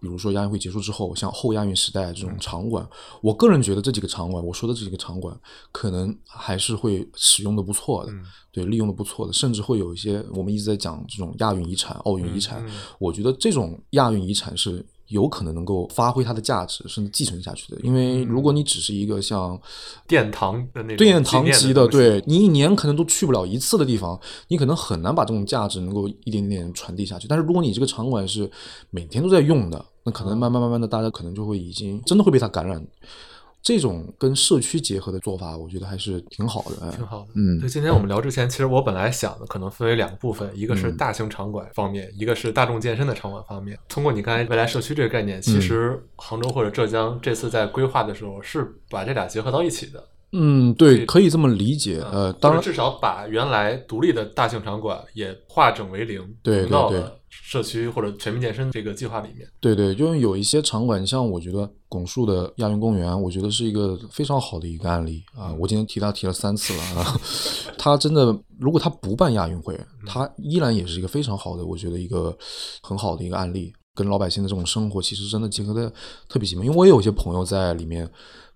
[0.00, 2.88] 比如说亚运会结束之后，像后亚运时代这种场馆，
[3.20, 5.38] 我个人觉得这几个场馆，我说的这几个场馆，
[5.72, 12.72] 可能还是会使用的不错的，嗯对，利用的不错的，甚至会有一些我们一直在讲这种亚运遗产、奥运遗产，嗯。
[12.98, 17.80] 我觉得这种亚运遗产是有可能能够发挥它的价值，甚至继承下去的。
[17.82, 19.58] 因为如果你只是一个像
[20.06, 24.18] 殿堂的那种殿堂级的，对你一年可能都去不了一次的地方，
[24.48, 27.26] 你可能很难把这种价值能够一点点传递下去。
[27.26, 28.50] 但是如果你这个场馆是
[28.90, 32.86] 每天都在用的，那可能慢慢慢慢的，大家可能就会已经真的会被它感染。
[33.68, 36.86] 这种跟社区结合的做法，我觉得还是挺好的。
[36.86, 37.26] 哎挺好的。
[37.34, 43.78] 嗯对，今天我们聊之前，其实我本来想的可能分为两个部分，一个是嗯大型场馆方面，一个是大众健身的场馆方面。
[43.86, 50.02] 通过你刚才未来社区这个概念，嗯其实杭州或者浙江这次在规划的时候是把这俩结合到一起的。
[50.32, 52.00] 嗯，对，可以这么理解。
[52.10, 57.04] 呃，当然，至少把原来独立的大型场馆也化整为零，对对
[57.48, 59.48] 社区或者全民健身这个计划里面。
[59.58, 65.50] 对对，因为有一些场馆，像我觉得拱墅的亚运公园，我觉得是一个非常好的一个案例啊。
[65.58, 67.20] 我今天提它提了三次了啊，
[67.78, 69.74] 它真的，如果它不办亚运会，
[70.06, 72.36] 它依然也是一个非常好的，我觉得一个
[72.82, 75.90] 很好的一个案例，跟老百姓的这种生活其实真的结合的
[76.28, 76.66] 特别紧密。
[76.66, 78.06] 因为我也有一些朋友在里面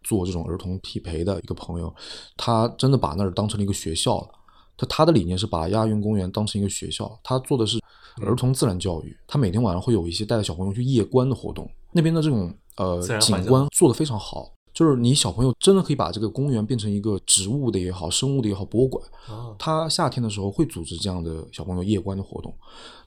[0.02, 1.90] 做这种儿童体培的一个朋友，
[2.36, 4.28] 他真的把那儿当成了一个学校了。
[4.76, 7.80] 他他的理念是把亚运公园当成一个学校，他做的是
[8.20, 9.16] 儿童自然教育。
[9.26, 14.52] 他每天晚上会有一些带着小朋友去夜观的活动，那边的这种呃景观做的非常好。
[14.72, 19.04] 就是你小朋友真的可以把这个公园变成一个植物的也好、生物的也好博物馆。
[19.28, 22.52] 哦，他夏天的时候会组织这样的小朋友夜观的活动，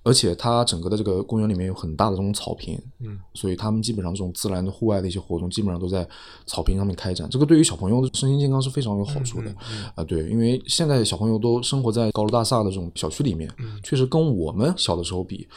[0.04, 6.08] 而且它整个的这个公园里面有很大的这种草坪，嗯，所以他们基本上这种自然的户外的一些活动，基本上都在
[6.46, 7.28] 草坪上面开展。
[7.30, 9.50] 这个对于小朋友的身心健康是非常有好处的。
[9.50, 15.48] 嗯嗯啊，对，因为现在小朋友都生活在高楼大厦的这种小区里面，嗯确实跟我们小的时候比，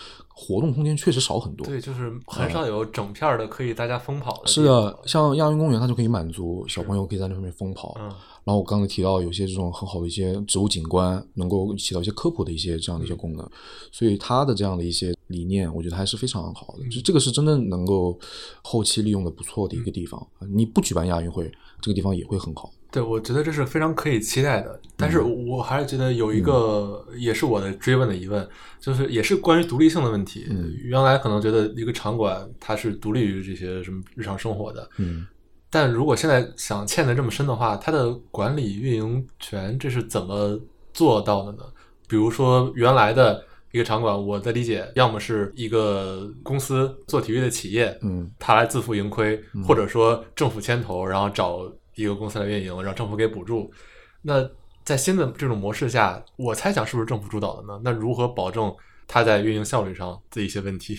[0.40, 1.66] 活动空间确实少很多。
[1.66, 4.42] 对，就是很少有整片儿的可以大家疯跑的。
[4.44, 7.96] 嗯是的，，像亚运公园，它就可以满足小朋友可以在那上面疯跑。
[7.98, 8.09] 嗯
[8.44, 13.46] 然后我刚才提到有些这种很好的一些植物景观，能够起到一些科普的一些这样的嗯一些功能，
[13.92, 16.88] 所以它的这样的一些理念，我觉得还是非常好嗯的。
[16.91, 18.19] 就这个是真正能够
[18.62, 20.27] 后期利用的不错的一个地方。
[20.55, 22.73] 你不举办亚运会，这个地方也会很好。
[22.91, 24.81] 对，我觉得这是非常可以期待的。
[24.97, 28.49] 但嗯是我还是觉得有一个，也是我的追问的疑问，
[28.81, 30.47] 就是也是关于独立性的问题。
[30.49, 35.27] 嗯原来可能觉得一个场馆它是独立于这些什么日常生活的，嗯
[35.69, 40.59] 但如果现在想嵌的这么深的话，它的管理运营权这是怎么
[40.95, 41.64] 做到的呢？
[42.09, 43.45] 比如说原来的
[43.79, 51.61] 一个场馆，我的理解，要么是一个公司做体育的企业，嗯他来自负盈亏，或者说政府牵头，然后找
[51.95, 53.73] 一个公司来运营，让政府给补助。
[54.21, 54.45] 那
[54.83, 57.81] 在新的这种模式下，我猜想是不是政府主导的呢？
[57.85, 58.75] 那如何保证
[59.07, 60.99] 它在运营效率上的一些问题？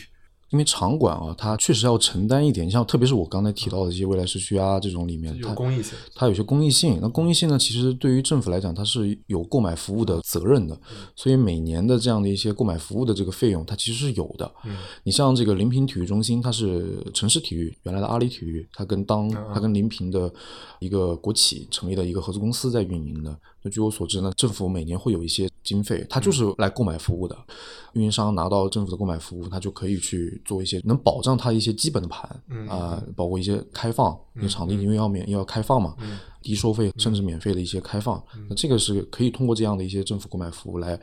[0.50, 5.98] 因为场馆啊，它确实要承担一点，像特别是我刚才提到的一些未来社区啊这种里面，它有公益性。
[6.16, 6.98] 它有些公益性。
[7.02, 10.80] 那公益性呢，其实对于政府来讲，它是有购买服务的责任的，
[11.16, 14.52] 所以每年的这样的一些购买服务的这个费用，它其实是有的。
[14.66, 20.32] 嗯你像这个临平体育中心，它是城市体育原来的阿里体育，它跟当嗯它跟临平的
[20.80, 23.38] 一个国企成立的一个合资公司在运营的。
[23.62, 27.38] 那据我所知呢，政府每年会有一些经费，它就是来购买服务的。
[27.94, 41.00] 运营商拿到政府的购买服务，它就可以去做一些能保障它一些基本的盘嗯啊、包括一些开放，因为场地因为要免要开放嘛，嗯低收费甚至免费的一些开放，那这个是可以通过这样的一些政府购买服务来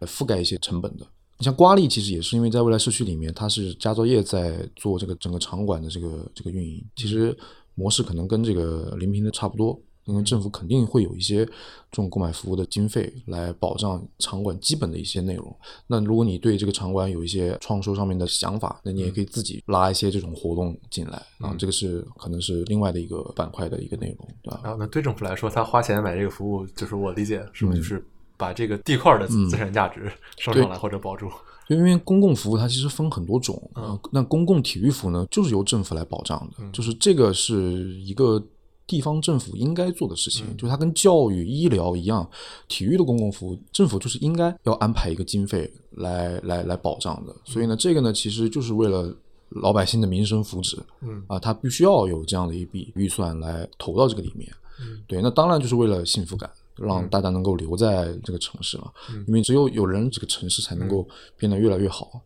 [0.00, 1.06] 呃覆盖一些成本的。
[1.38, 7.34] 你像瓜力，其实也是因为在未来社区里面，它是佳兆业在做这个整个场馆的这个这个运营，其实
[7.74, 9.80] 模式可能跟这个临平的差不多。
[10.10, 11.52] 因为政府肯定会有一些这
[11.92, 15.56] 种购买服务的经费来保障场馆基本的一些内容。
[15.86, 21.22] 那如果你对这个场馆有一些创收上面的想法，那你也可以自己拉一些这种活动进来。
[21.38, 24.60] 啊，这个是可能是另外的一个板块的一个内容，对吧？
[24.62, 28.04] 然后那对政府来说，他花钱买这个服务，就是我理解是不是就是
[28.36, 31.30] 把这个地块的资产价值收上来或者保住？
[31.68, 37.54] 就因为公共服务它其实分很多种，嗯，那公共体育服务呢，就是由政府来保障的，就是这个是
[38.00, 38.42] 一个
[38.90, 42.28] 地方政府应该做的事情，就是它跟教育、医疗一样，
[42.66, 47.34] 体育的公共服务，政府就是应该要安排一个经费来来来保障的。
[47.44, 49.14] 所以呢，这个呢，其实就是为了
[49.50, 54.52] 老百姓的民生福祉，嗯啊，它必须要有这样的一笔预算来投到这个里面。
[54.80, 56.50] 嗯对，那当然就是为了幸福感。
[56.76, 58.90] 让大家能够留在这个城市嘛，
[59.26, 62.22] 因为只有有人，这个城市才能够变得越来越好。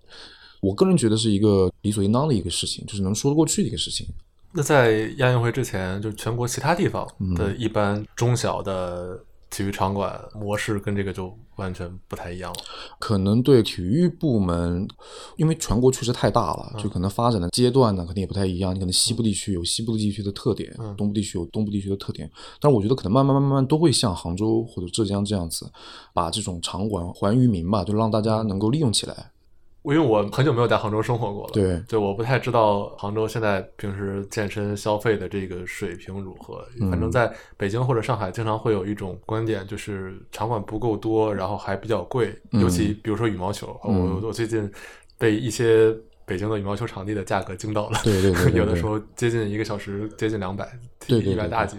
[0.61, 4.07] 我个人觉得是一个理所应当的一个事情，就是能说得过去的一个事情。
[4.57, 9.19] 那在亚运会之前，就全国其他地方嗯的一般中小的
[9.51, 12.59] 体育场馆模式跟这个就完全不太一样了。
[13.01, 14.87] 可能对体育部门，
[15.37, 18.73] 因为全国确实太大了，就可能发展的阶段呢，肯定也不太一样。
[18.73, 22.31] 你可能西部地区有西部地区的特点，东部地区有东部地区的特点。
[22.61, 25.69] 但我觉得可能慢慢慢慢慢都会像杭州或者浙江这样子，
[26.13, 29.33] 把这种场馆还于民吧，就让大家能够利用起来。
[29.85, 36.67] 因为我很久没有在杭州生活过了，对，就我不太知道杭州现在平时健身消费的这个水平如何。
[36.91, 44.71] 反正在北京或者上海，经常会有一种观点，就是场馆不够多，然后还比较贵，尤其比如说羽毛球，我我最近
[45.19, 45.95] 被一些
[46.25, 50.67] 北京的羽毛球场地的价格惊到了，对对对， 有的时候接近一个小时接近两百，
[51.07, 51.77] 对一百大几。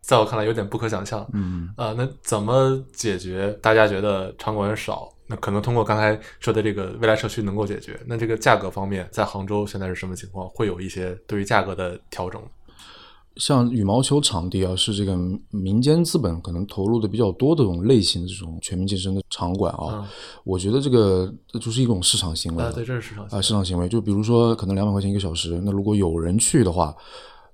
[0.00, 3.52] 在我看来有点不可想象，嗯啊、呃，那怎么解决？
[3.60, 8.00] 大家觉得场馆少，那可能通过刚才说的这个未来社区能够解决。
[8.06, 10.48] 那这个价格方面，在杭州现在是什么情况？
[10.48, 12.42] 会有一些对于价格的调整？
[13.36, 15.16] 像羽毛球场地啊，是这个
[15.50, 20.06] 民间资本可能投入的比较多的这种类型的这种全民健身的场馆啊，嗯、
[20.42, 23.88] 我觉得这个就是一种市场行为啊，对，这是市场啊，市场行为。
[23.88, 26.92] 就比如说，可能两百块钱一个小时，那如果有人去的话，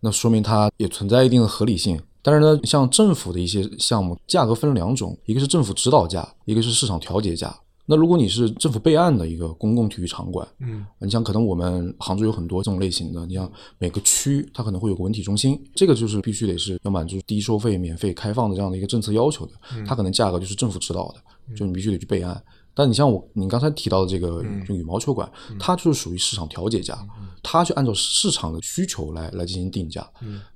[0.00, 2.00] 那说明它也存在一定的合理性。
[2.24, 7.54] 但是呢，像政府的一些项目，价格分两种，一个是政府指导价，一个是市场调节价。
[7.86, 19.52] 那如果你是政府备案的一个公共体育场馆，嗯，你像可能我们杭州有很多这种类型的，你像每个区它可能会有个文体中心，这个就是必须得是要满足低收费、免费开放的这样的一个政策要求的，
[19.86, 22.42] 它可能价格就是政府指导的，就你必须得去备案。
[22.72, 26.98] 但你像我，你刚才提到的这个就羽毛球馆，它就是属于市场调节价，
[27.44, 30.00] 它去按照市场的需求来来进行定价，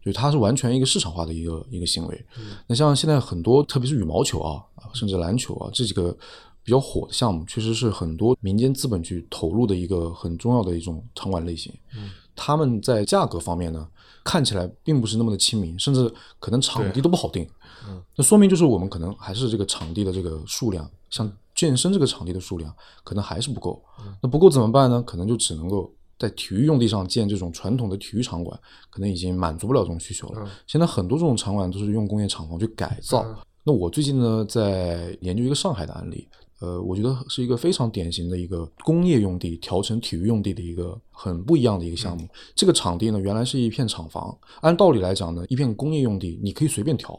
[0.02, 2.26] 所以它是完全一个市场化的一个一个行为。
[2.66, 6.16] 那像现在很多，特别是羽毛球啊，甚至篮球啊这几个
[6.64, 11.72] 比较火的项目，确实是很多民间资本去投入的一个很重要的一种场馆类型。
[11.94, 13.88] 嗯他们在价格方面呢，
[14.22, 17.44] 看起来并不是那么的亲民，甚至可能场地都不好定。
[17.88, 22.72] 嗯那说明就是我们可能还是这个场地的这个数量，像健身这个场地的数量
[23.02, 23.82] 可能还是不够。
[24.22, 25.02] 那不够怎么办呢？
[25.02, 28.58] 可能就只能够在体育用地上建这种传统的体育场馆，
[28.90, 30.50] 可能已经满足不了这种需求了。
[30.66, 33.24] 现在很多这种场馆都是用工业厂房去改造。
[33.64, 36.26] 那我最近呢在研究一个上海的案例，
[36.60, 42.26] 呃，我觉得是一个非常典型的一个工业用地调成体育用地的一个很不一样的一个项目。
[42.54, 47.14] 这个场地呢原来是一片厂房，按道理来讲呢，一片工业用地你可以随便调。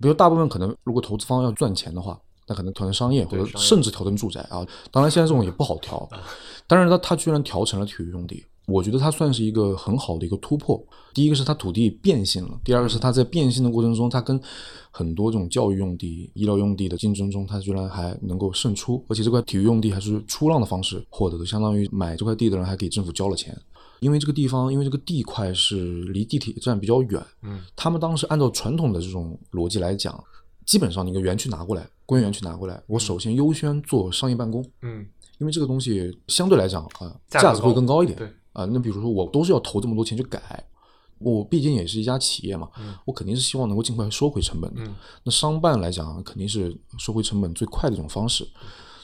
[0.00, 4.66] 比如大部分可能，如果投资方要赚钱的话，那可能调成商业或者甚至调成住宅啊。
[4.90, 6.08] 当然现在这种也不好调，
[6.66, 10.82] 但是它它居然调成了体育用地，我觉得它算是一个很好的一个突破。
[11.14, 14.40] 第一个是它土地变性了，第二个是它在变性的过程中，它跟
[14.90, 23.56] 很多这种教育用地、医疗用地的竞争中，它居然还能够胜出，而且这块体育用地还是出让的方式获得的，相当于买这块地的人还给政府交了钱。
[24.00, 30.12] 因为这个地方，因为这个地块是离地铁站比较远，嗯，他们当时按照传统的这种逻辑来讲，
[30.66, 35.06] 基本上你一个园区拿过来，工业园区拿过来，我首先优先做商业办公，嗯，
[35.38, 38.32] 因为这个东西相对来讲啊，价价值会更高一点，对。
[38.52, 40.62] 啊，那比如说我都是要投这么多钱去改，
[41.18, 42.68] 我毕竟也是一家企业嘛，
[43.06, 44.82] 我肯定是希望能够尽快收回成本的。
[44.82, 44.94] 嗯。
[45.24, 48.46] 那商办来讲，肯定是收回成本最快的一种方式，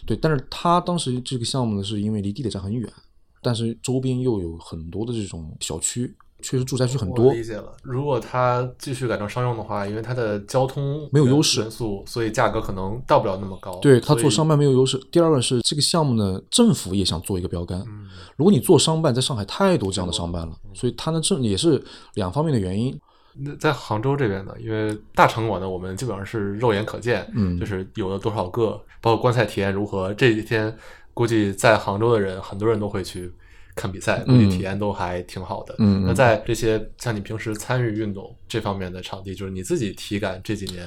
[0.05, 0.15] 对。
[0.15, 2.93] 但是他当时这个项目呢，是因为离地铁站很远，
[3.41, 7.43] 但是周边又有很多的这种小区，确实住宅区很多我理。
[7.43, 7.73] 解了。
[7.83, 13.79] 如果它继续改成商用的话，因为它的交通没有优势所以价格可能到不了那么高。
[13.81, 14.99] 对它做商办没有优势。
[15.11, 17.81] 第二个是这个项目呢，政府也想做一个标杆。
[17.81, 21.83] 嗯如果你做商办，在上海太多这样的商办了，所以它呢这也是
[22.15, 22.97] 两方面的原因。
[23.35, 30.73] 那在杭州这边呢，因为大场馆呢，我们基本上是肉眼可见，嗯就是有了多少个，包括观赛体验如何，这几天
[31.13, 33.33] 估计在杭州的人，很多人都会去
[33.79, 35.75] 看比赛，估计体验都还挺好的。
[35.79, 40.85] 嗯嗯那在这些像你平时参与运动这方面的场地，就是你自己体感这几年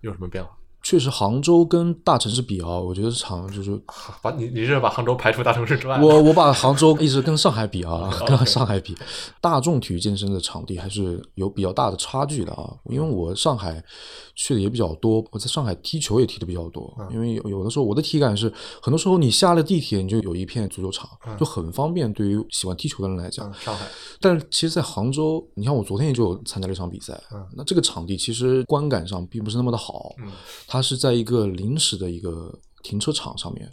[0.00, 0.50] 有什么变化？
[0.88, 3.76] 确实，杭州跟大城市比啊，我觉得场就是
[4.22, 6.00] 把你你是把杭州排除大城市之外？
[6.00, 8.96] 我我把杭州一直跟上海比啊， 跟上海比，
[9.40, 12.72] 大众体育健身的场地还是有比较大的差距的啊。
[12.84, 13.82] 因为我上海
[14.36, 16.96] 去的也比较多，我在上海踢球也踢的比较多。
[17.10, 23.50] 因为有有的时候我的体感是，很多时候你下了地铁，你就有一片足球场，就很方便对于喜欢踢球的人来讲。
[23.50, 23.84] 嗯，上海
[24.20, 27.20] 但是其实，在杭州，你看我昨天也就参加了一场比赛，
[27.56, 30.30] 那这个场地其实观感上并不是那么的好，嗯
[30.76, 33.66] 它是在一个临时的一个停车场上面，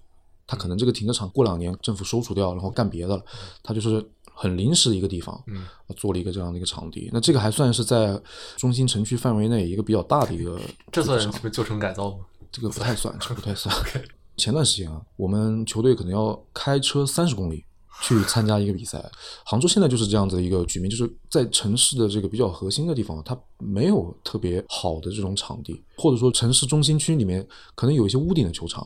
[0.47, 3.25] 它可能这个停车场过两年政府收除掉，然后干别的了，
[3.61, 4.01] 它就是
[4.33, 5.65] 很临时的一个地方，嗯，
[5.97, 8.17] 做了一个这样的一个场地，那这个还算是在
[8.55, 10.57] 中心城区范围内一个比较大的一个
[10.93, 12.19] 这算什么旧城改造吗？
[12.49, 13.75] 这个不太算，这个不太算。
[14.37, 17.65] 前段时间啊，我们球队可能要开车三十公里
[18.01, 19.03] 去参加一个比赛。
[19.45, 28.85] 杭州现在就是这样子的一个局面，就是在城市的这个比较核心的地方，它没有特别好的这种场地，或者说城市中心区里面可能有一些屋顶的球场，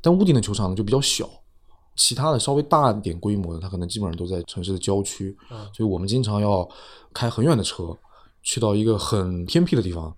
[0.00, 1.28] 但屋顶的球场呢就比较小。
[1.96, 6.68] 其他的稍微大一点规模的，它可能基本上都在城市的郊区，嗯所以我们经常要
[7.12, 7.96] 开很远的车，
[8.42, 10.12] 去到一个很偏僻的地方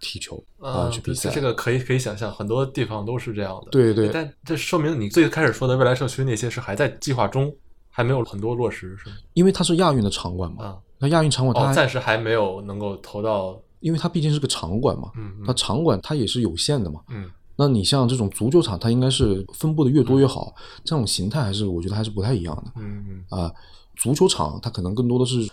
[0.00, 1.28] 踢球啊、嗯去比赛。
[1.28, 3.70] 这这个可以可以想象，很多地方都是这样的。
[3.70, 7.54] 对对但这说明你最开始说的未来社区那些是还在计划中，
[7.90, 9.16] 还没有很多落实，是吗？
[9.34, 17.00] 因为它是亚运的场馆嘛，啊，那亚运场馆它哦，暂时还没有能够投到，因为它毕竟是个场馆嘛，嗯它场馆它也是有限的嘛。
[17.08, 23.52] 嗯那你像这种足球场，它应该是分布的越多越好，这种形态还是我觉得还是不太一样的嗯嗯啊、
[23.96, 25.46] 足球场它可能更多的是，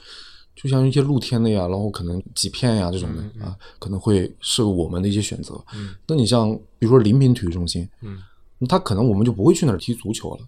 [0.55, 5.61] 就像一些露天的呀，然后可能几片呀这种的嗯嗯啊，可能会是我们的一些选择。
[5.75, 8.17] 嗯那你像比如说临平体育中心，嗯
[8.65, 10.39] 他可能我们就不会去那儿踢足球了。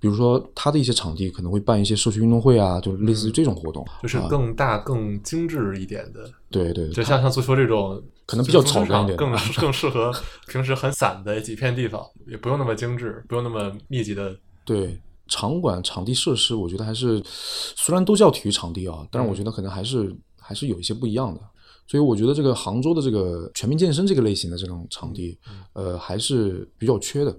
[0.00, 10.12] 比如说他的一些场地可能会办一些社区运动会啊，就类似于这种活动，嗯就是啊更大、更精致一点的，对对，就像像足球这种，可能比较草根一点更更适合
[10.48, 14.36] 平时很散的几片地方，也不用那么精致，不用那么密集的。
[14.64, 21.40] 对场馆场地设施，我觉得还是虽然都叫体育场地啊，但是我觉得可能还是还是有一些不一样的。
[21.86, 25.38] 所以我觉得这个杭州的这个全民健身这个类型的这种场地，
[25.74, 27.36] 呃，还是比较缺的。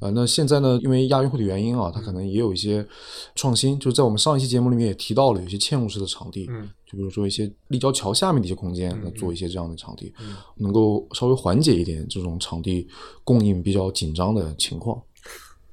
[0.00, 2.86] 呃，那现在呢，因为亚运会的原因啊，它可能也有一些
[3.34, 6.68] 创新，就是在我们上一期节目里面也提到了，有一些嵌入式的场地，嗯。
[6.86, 10.12] 就比如说一些立交桥下面的一些空间，那做一些这样的场地，
[10.56, 12.86] 能够稍微缓解一点这种场地
[13.24, 15.00] 供应比较紧张的情况。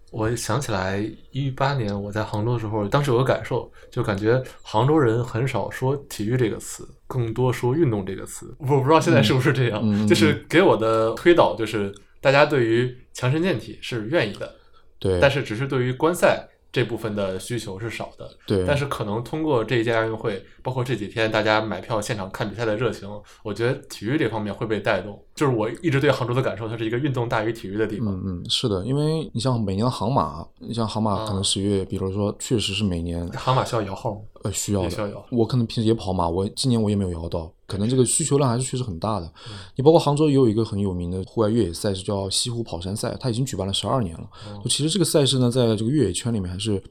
[0.10, 8.54] 我想起来，一八年我在杭州的时候，当时有个感受，就感觉杭州人很少说体育这个词，更多说运动这个词。
[8.60, 14.54] 我不知道现在是不是这样，就是给我的推导就是，大家对于强身健体是愿意的，
[15.00, 18.30] 对，但是只是对于观赛这部分的需求是少的。
[18.48, 23.10] 对，但是可能通过这一届亚运会，包括这几天大家买票现场看比赛的热情，
[23.44, 25.22] 我觉得体育这方面会被带动。
[25.36, 28.08] 就是我一直对杭州的感受，它是一个运动大于体育的地方。
[28.14, 34.22] 嗯嗯，是的，因为你像每年的杭马，你像杭马啊可能十月，比如说确实是每年杭马需要摇号吗？
[34.44, 35.26] 呃需要需要摇。
[35.32, 39.26] 我可能平时也跑马，我今年我也没有摇到，可能这个需求量还是确实很大的。
[39.48, 44.30] 嗯你包括杭州也有一个很有名的户外越野赛事叫西湖跑山赛，它已经举办了十二年了。
[44.48, 46.84] 哦就其实这个赛事呢，在这个越野圈里面还是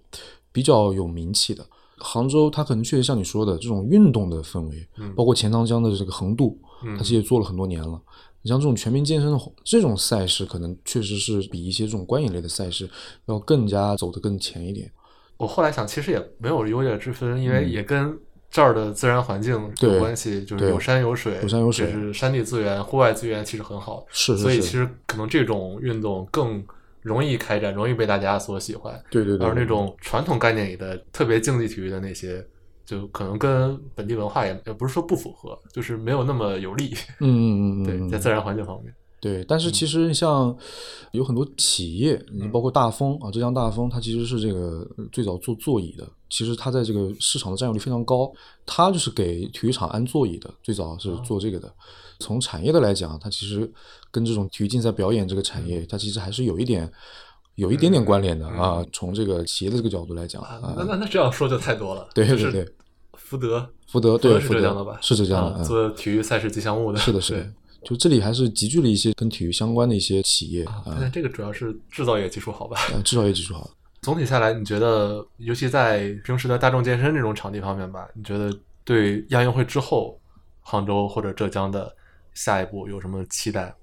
[0.51, 1.65] 比较有名气的。
[1.99, 8.01] 杭州它可能确实像你说的这种运动的氛围，嗯包括钱塘江的这个横渡，嗯它其实也做了很多年了。
[8.43, 12.89] 你像这种全民健身的这种赛事，可能确实是比一些这种观影类的赛事
[13.27, 14.91] 要更加走得更前一点。
[15.37, 18.19] 我后来想，其实也没有优劣之分，因为也跟
[18.51, 26.61] 这儿的自然环境有关系，就是有山有水，有山有水就是山地资源、户外资源其实很好，是是是所以其实可能这种运动更
[27.01, 29.01] 容易开展，容易被大家所喜欢。
[29.09, 32.45] 对对对，而那种传统概念里的特别竞技体育的那些，
[32.85, 36.93] 就可能跟本地文化也也不是说不符合，就是没有那么有利。
[37.21, 40.55] 嗯嗯 嗯嗯，对，嗯在自然环境方面，对，但是其实像
[41.13, 46.05] 有很多企业，你包括大丰啊，浙江大丰，它其实是这个呃最早做座椅的。
[46.31, 48.33] 其实它在这个市场的占有率非常高，
[48.65, 51.71] 它就是给体育场安座椅的，最早是做这个的。
[52.21, 53.71] 从产业的来讲，它其实
[54.11, 56.91] 跟这种体育竞赛表演这个产业，它其实还是有一点
[57.57, 58.85] 有一点点关联的啊。
[58.93, 62.09] 从这个企业的这个角度来讲啊，啊那，那那这样说就太多了。
[62.15, 62.69] 对对对，
[63.15, 64.99] 福德，福德对是浙江的吧？
[65.03, 66.99] 是浙江的，做体育赛事吉祥物的。
[66.99, 67.53] 是的，是的。
[67.83, 72.79] 就这里还是集聚了一些跟体育相关的一些企业啊，那这个主要是制造业技术好吧？
[72.93, 73.71] 呃制造业技术好。
[74.03, 78.51] 总体下来，你觉得，尤其在平时的大众健身这种场地方面吧，你觉得
[78.85, 80.19] 对亚运会之后，
[80.61, 81.95] 杭州或者浙江的
[82.33, 83.75] 下一步有什么期待？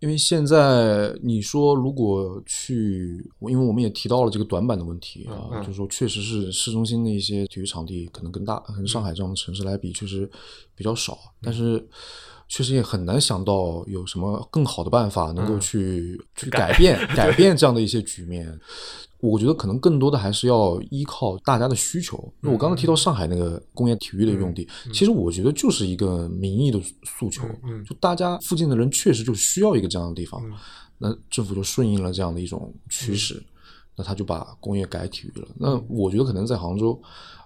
[0.00, 10.28] 因为现在你说如果去，因为我们也提到了这个短板的问题啊，嗯嗯就是说确实是市中心的一些体育场地可能跟大跟上海这样的城市来比，确实
[10.74, 11.86] 比较少，但是。
[12.52, 18.44] 确实也很难想到有什么更好的办法能够嗯去、去改变 改变这样的一些局面。
[19.20, 22.16] 我觉得可能更多的还是要依靠大家的需求。
[22.42, 30.52] 因为我刚刚提到上海那个工业体育的用地，其实我觉得就是一个民意的诉求，嗯就大家附近的人确实就需要一个这样的地方，嗯
[30.98, 33.42] 那政府就顺应了这样的一种趋势，
[33.96, 35.48] 那他就把工业改体育了。
[35.56, 37.00] 那我觉得可能在杭州。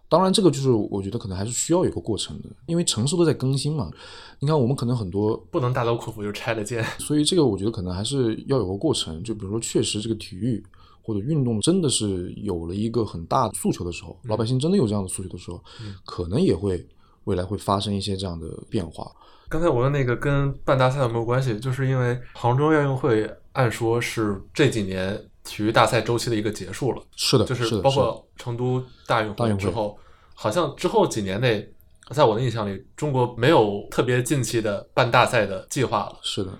[0.07, 3.91] 当然，这个就是我觉得可能还是需要有个过程的，因为城市都在更新嘛。
[4.39, 6.85] 你看，我们可能很多不能大刀阔斧就拆了建。
[6.99, 9.21] 所以这个我觉得可能还是要有个过程。
[9.25, 10.63] 就比如说，确实这个体育
[11.05, 15.63] 或者运动真的是有了一个很大的诉求的时候，老百姓真的有这样的诉求的时候，
[16.07, 16.85] 可能也会
[17.25, 19.11] 未来会发生一些这样的变化。
[19.51, 29.97] 刚才我问那个跟办大赛有没有关系，就是因为杭州亚运会按说是这几年体育大赛周期的一个结束了，是的，就是包括成都大运会之后，
[30.35, 31.71] 好像之后几年内，
[32.11, 36.19] 在我的印象里，中国没有特别近期的办大赛的计划了。
[36.23, 36.51] 是的，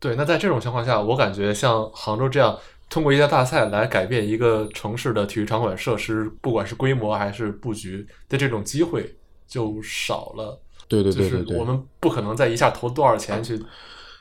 [0.00, 2.58] 对，那在这种情况下，我感觉像杭州这样
[2.92, 9.16] 通过一家大赛来改变一个城市的体育场馆设施，不管是规模还是布局的这种机会
[9.48, 10.60] 就少了。
[10.88, 13.58] 对对对对就是对，我们不可能再一下投多少钱去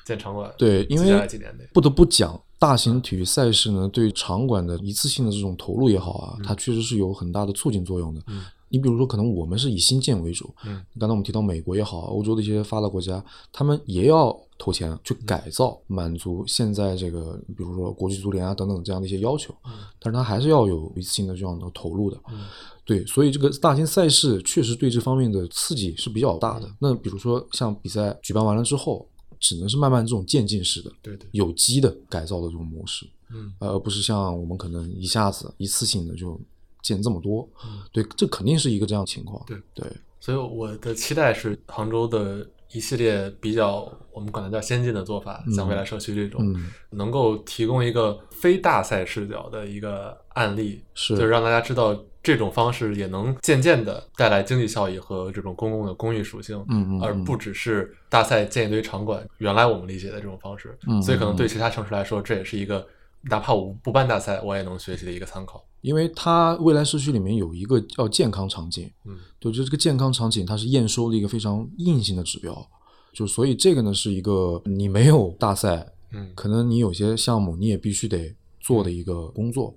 [0.05, 0.49] 建场馆。
[0.57, 8.21] 对，因为几年内，不得不讲，大型体育赛事呢，对场馆的一次性的这种投入也好啊，它确实是有很大的促进作用的。
[8.27, 8.41] 嗯
[8.73, 19.51] 你比如说，可能我们是以新建为主，嗯，刚才我们提到美国也好，欧洲的一些发达国家，他们也要投钱去改造，满足现在这个，比如说国际足联啊等等这样的一些要求，
[19.99, 22.17] 但是它还是要有一次性的这样的投入的。
[22.31, 22.41] 嗯
[22.85, 26.69] 对，所以这个大型赛事确实对这方面的刺激是比较大的。
[26.77, 29.07] 那比如说像比赛举办完了之后，
[29.39, 33.07] 只能是慢慢这种渐进式的，对对，有机的改造的这种模式，
[33.59, 36.39] 而不是像我们可能一下子一次性的就
[36.83, 37.47] 建这么多。
[37.65, 39.43] 嗯对，这肯定是一个这样的情况。
[39.47, 39.89] 对对，
[40.19, 51.15] 所以我的期待是杭州的一系列比较我们管它叫先进的做法，像未来社区这种，嗯，能够提供一个非大赛视角的一个案例，是。
[51.15, 56.63] 就是让大家知道这种方式也能渐渐的带来经济效益和这种公共的公益属性，
[57.01, 60.77] 而不只是大赛建一堆场馆，原来我们理解的这种方式。
[60.87, 61.35] 嗯所以可能嗯。
[61.35, 62.85] 对其他城市来说，这也是一个
[63.23, 65.63] 哪怕我不办大赛，我也能学习的一个参考。
[65.81, 72.69] 因为它未来社区里面有一个叫健康场景，嗯，对，就这个健康场景，它是验收的一个非常硬性的指标，
[73.13, 76.31] 就所以这个呢是一个你没有大赛，嗯。
[76.35, 79.75] 可能你有些项目你也必须得做的一个工作，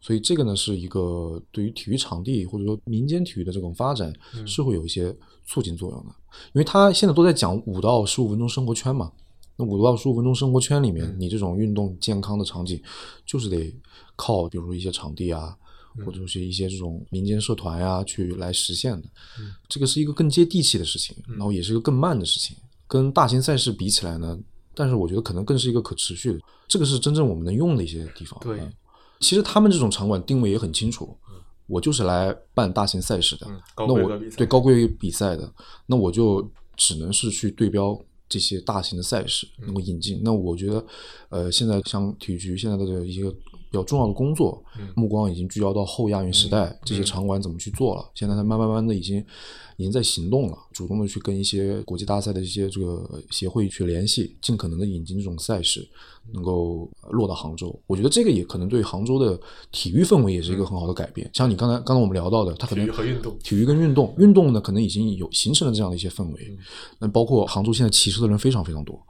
[0.00, 4.46] 所以这个呢是一个对于体育场地或者说民间体育的这种发展嗯。
[4.46, 5.14] 是会有一些
[5.44, 6.14] 促进作用的，
[6.54, 9.12] 因为它现在都在讲五到十五分钟生活圈嘛，
[9.56, 12.80] 那五到十五分钟生活圈里面，嗯你这种运动健康的场景
[13.26, 13.74] 就是得
[14.16, 15.48] 靠比如说一些场地啊。
[15.50, 15.58] 嗯
[16.06, 19.06] 或者是一些这种民间社团呀、去来实现的，
[19.38, 22.56] 嗯这个是一个更接地气的事情，然后也是一个更慢的事情。
[22.88, 24.38] 跟大型赛事比起来呢，
[24.74, 28.40] 但是我觉得可能更是一个可持续的，这个是真正我们能用的一些地方。
[28.40, 28.72] 对嗯
[29.20, 31.14] 其实他们这种场馆定位也很清楚，
[31.66, 35.52] 我就是来办大型赛事的，嗯高那我对高规格比赛的，
[35.84, 37.94] 那我就只能是去对标
[38.32, 40.22] 这些大型的赛事，嗯能够引进。
[40.24, 40.84] 那我觉得，
[41.28, 48.10] 呃，现在像体育局现在的一个比较重要的工作，嗯目光已经聚焦到后亚运时代、这些场馆怎么去做了。
[48.14, 49.22] 现在它慢慢慢的已经
[49.82, 55.84] 已经在行动了，主动的去跟一些国际大赛的一些这个协会去联系，尽可能的引进这种赛事，
[56.32, 57.76] 能够落到杭州。
[57.88, 59.38] 我觉得这个也可能对杭州的
[59.72, 61.28] 体育氛围也是一个很好的改变。
[61.34, 66.56] 像你刚才刚才我们聊到的，它可能体育和运动体育跟运动，运动呢可能已经有形成了这样的一些氛围。
[67.00, 69.04] 那包括杭州现在骑车的人非常非常多，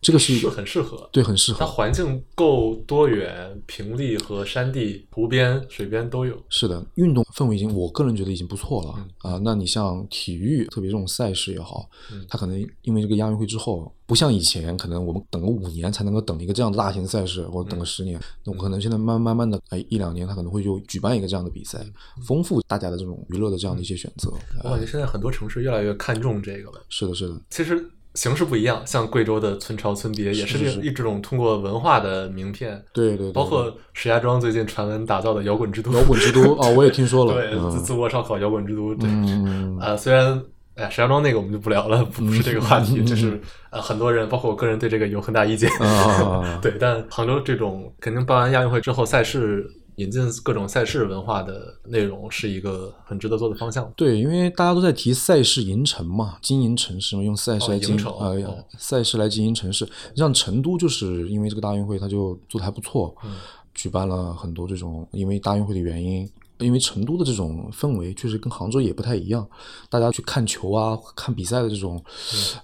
[0.00, 1.08] 这个是很适合。
[1.12, 1.72] 对很适合它合。
[1.72, 6.36] 环境够多元，平地和山地、湖边、水边都有。
[6.48, 8.94] 是的，运动氛围已经，我个人觉得已经不错了
[9.24, 18.18] 嗯啊、那你像体育，特别这种赛事也好嗯，它可能因为这个亚运会之后，不像以前，可能我们等个五年才能够等一个这样的大型赛事，或者等嗯个十年。
[18.44, 21.78] 那我可能现在慢慢慢的，哎，一两年它可能会就举办一个这样的比赛，
[22.26, 24.32] 丰富大家的这种娱乐的这样的一些选择。
[24.64, 26.82] 我感觉现在很多城市越来越看重这个了。
[26.88, 27.88] 是的，是的，其实
[28.20, 37.70] 形式不一样，像贵州的村超村别也是一种通过文化的名片，对对对，包括石家庄最近传闻打造的摇滚之都，摇滚之都啊、我也听说了， 对，嗯。
[37.70, 40.42] 自自窝烧烤摇滚之都，对，嗯， 呃，虽然。
[40.76, 43.38] 哎，石家庄那个我们就不聊了，不不是这个话题，就是
[43.70, 45.68] 呃，很多人，包括我个人对这个有很大意见。
[45.78, 49.68] 啊， 对，但杭州这种肯定办完亚运会之后，赛事
[50.00, 53.90] 引进各种赛事文化的内容是一个很值得做的方向。
[53.94, 59.88] 对，因为大家都在提赛事银城嘛，经营城市嘛，用赛事来经营哦呃赛事来经营城市。
[60.16, 63.30] 像成都就是因为这个大运会，它就做的还不错，嗯
[63.72, 66.28] 举办了很多这种因为大运会的原因。
[66.60, 69.46] 因为成都的这种氛围确实跟杭州也不太一样，
[69.88, 72.02] 大家去看球啊、看比赛的这种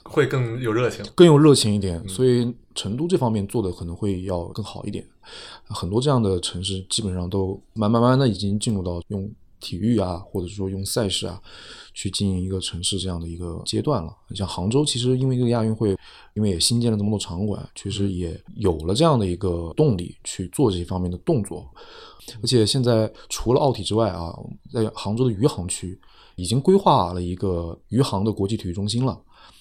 [0.05, 1.05] 会更有热情。
[1.14, 5.05] 更有热情一点，所以成都这方面做的可能会要更好一点。
[5.64, 9.28] 很多这样的城市基本上都慢慢慢的已经进入到用
[9.61, 11.40] 体育啊，或者说用赛事啊
[11.94, 14.14] 去经营一个城市这样的一个阶段了。
[14.34, 15.96] 像杭州，其实因为这个亚运会，
[16.34, 21.68] 因为也新建了这么多场馆，确实也有了这样的一个动力去做这些方面的动作。
[22.42, 24.34] 而且现在除了奥体之外啊，
[24.72, 25.98] 在杭州的余杭区
[26.34, 29.18] 已经规划了一个余杭的国际体育中心了。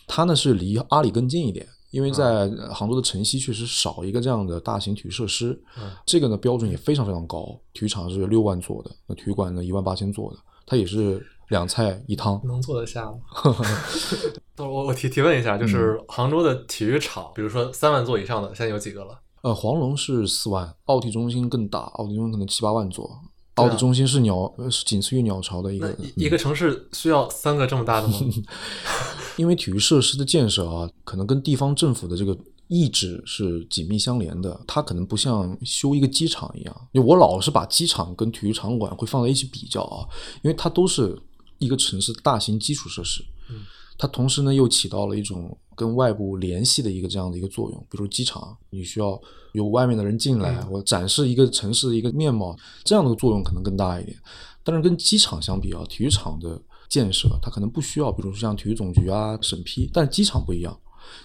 [0.07, 5.57] 它呢是离阿里更近一点，因为在杭州的城西确实少一个这样的大型体育设施。
[5.77, 12.41] 嗯这个呢标准也非常非常高，体育场是六万座的，那体育馆呢一万八千座的，它也是两菜一汤。
[12.43, 13.17] 能坐得下吗？
[14.59, 19.17] 我我提提问一下，就是杭州的体育场，比如说三万座以上的，现在有几个了？
[19.43, 23.09] 呃，黄龙是四万，奥体中心更大，奥体中心可能七八万座。
[23.55, 28.19] 奥体中心是鸟，呃是仅次于鸟巢的一个，一一个城市需要三个这么大的吗？
[29.37, 32.37] 因为体育设施的建设啊，可能跟地方政府的这个
[32.67, 34.59] 意志是紧密相连的。
[34.67, 40.07] 它可能不像修一个机场一样，因为我老是把机场跟体育场馆会放在一起比较啊，
[40.41, 41.17] 因为它都是
[41.57, 43.23] 一个城市的大型基础设施。
[43.97, 49.19] 它同时呢又起到了一种跟外部联系的一个这样的一个作用，比如机场，你需要
[49.53, 54.17] 有外面的人进来，我展示一个城市的一个面貌，这样的作用可能更大一点。
[54.63, 60.77] 但是跟机场相比啊，体育场的建设它可能不需要，比如说像体育总局啊审批，但是机场不一样，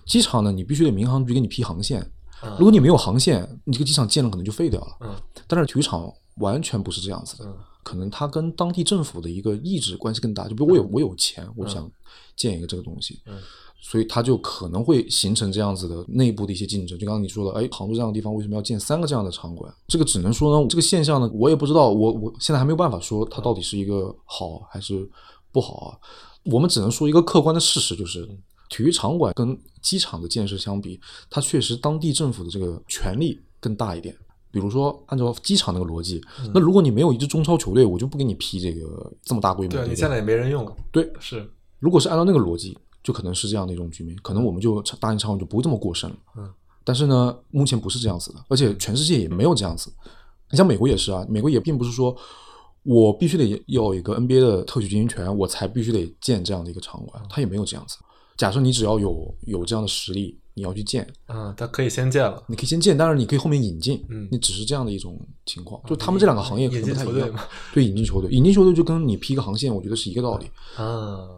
[0.04, 2.00] 机场呢你必须得民航局给你批航线，
[2.42, 4.96] 嗯如果你没有航线，你这个机场建了可能就废掉了。
[5.00, 5.14] 嗯
[5.46, 10.46] 但是体育场完全不是这样子的，嗯可能它跟当地政府的一个意志关系更大。
[10.46, 11.90] 就比如我有我有钱，我想
[12.40, 13.34] 建一个这个东西，嗯
[13.82, 16.98] 所以它就可能会形成这样子的内部的一些竞争。
[16.98, 19.72] 就刚刚你说的，哎，杭州这样的地方为什么要建三个这样的场馆？
[19.88, 25.08] 这个只能说呢，这个现象呢，我也不知道，我我现在还没有办法说它到底是一个好还是
[25.52, 25.98] 不好啊。
[26.44, 28.26] 我们只能说一个客观的事实，就是
[28.68, 34.14] 体育场馆跟机场的建设相比，它确实当地政府的这个权力更大一点。
[34.52, 39.72] 比如说，按照机场那个逻辑，嗯那如果你没有一支中超球队，我就不给你批这个这么大规模。
[39.72, 41.50] 对你现在也没人用，对，是
[41.80, 46.16] 如果是按照那个逻辑，就可能是这样的一种局面，可能我们就大型场馆就不会这么过剩了。
[46.36, 46.48] 嗯，
[46.84, 49.92] 但是呢，目前不是这样子的，而且全世界也没有这样子。
[50.50, 52.14] 你像美国也是啊，美国也并不是说
[52.82, 57.96] 我必须得要有一个 NBA 的特许经营权，我才必须得建这样的一个场馆，它也没有这样子。
[58.36, 65.80] 假设你只要有有这样的实力，你要去建，嗯，它可以先建了，你可以先建，但是你可以后面引进，嗯你只是这样的一种情况。
[65.86, 67.30] 就他们这两个行业可能不太一样。
[67.74, 70.46] 对，引进球队，引进球队就跟你批个航线，我觉得是一个道理。
[70.76, 71.28] 啊，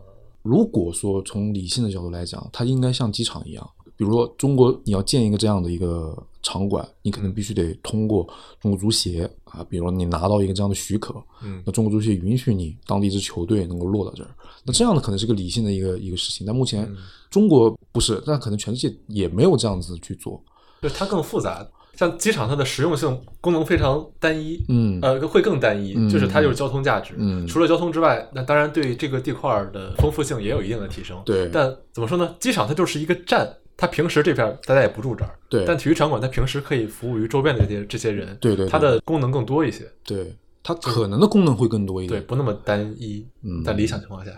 [0.42, 8.28] 如果说从理性的角度来讲，它应该像机场一样，比如说中国你要建一个这样的一个场馆，你可能必须得通过
[8.60, 14.30] 中国足协啊，比如你拿到一个这样的许可，嗯那中国足协允许你当地一支球队能够落到这儿，
[14.64, 16.46] 那这样的可能是个理性的一个一个事情。
[16.46, 16.90] 但目前
[17.30, 20.42] 中国不是，但可能全世界也没有这样子去做。
[20.82, 21.64] 就是它更复杂。
[22.02, 27.14] 像机场，它的实用性功能非常单一，嗯呃，会更单一，嗯就是它就是交通价值。
[27.16, 31.22] 嗯除了交通之外，那当然对这个地块的丰富性也有一定的提升。
[31.24, 32.34] 对但怎么说呢？
[32.40, 43.24] 机场它就是一个站，它平时这片大家也不住这儿，对但体育场馆它平时可以服务于周边的这些这些人，对对对它的功能更多一些，对，它可能的功能会更多一点对，不那么单一。
[43.42, 44.32] 嗯在理想情况下，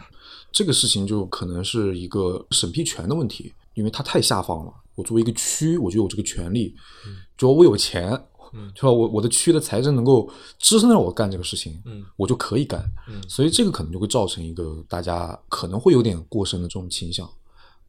[0.52, 4.72] 这个事情就可能是一个审批权的问题，因为它太下放了。
[4.94, 6.74] 我作为一个区，我就有这个权利，
[7.36, 8.10] 只要我有钱，
[8.52, 8.92] 嗯对吧？
[8.92, 12.84] 我我的区的财政能够支撑着我干这个事情，嗯我就可以干。
[13.08, 17.28] 嗯所以这个可能就会造成一个大家可能会有点过剩的这种倾向。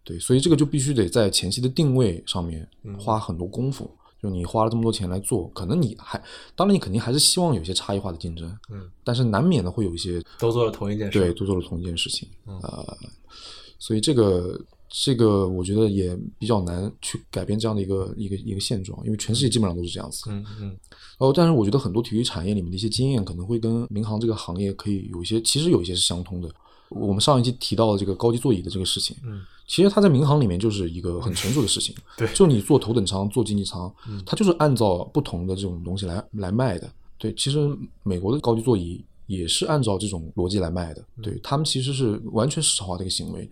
[0.04, 3.90] 对，所以这个就必须得在前期的定位上面嗯花很多功夫。
[4.24, 6.18] 就你花了这么多钱来做，可能你还，
[6.56, 11.20] 当然你肯定还是希望有一些差异化的竞争，嗯，但是难免的会有一些都做了同一件事。
[11.20, 12.98] 对，都做了同一件事情，嗯呃，
[13.78, 14.60] 所以这个
[14.98, 20.24] 这个我觉得也比较难去改变这样的一个一个一个现状，因为全世界基本上都是这样子。
[20.30, 20.78] 嗯嗯
[21.18, 26.50] 哦，但是我觉得很多体育产业里面的一些经验可能会跟民航这个行业可以有一些，其实有一些是相通的。
[26.88, 31.94] 我们上一期提到的这个高级座椅的这个事情，嗯，其实它在民航里面就是一个很成熟的事情。
[32.16, 36.90] 对就你坐头等舱、坐经济舱，嗯它就是按照不同的这种东西来来卖的。
[37.18, 41.02] 对，其实美国的高级座椅也是按照这种逻辑来卖的。
[41.18, 43.50] 嗯对他们其实是完全市场化的一个行为。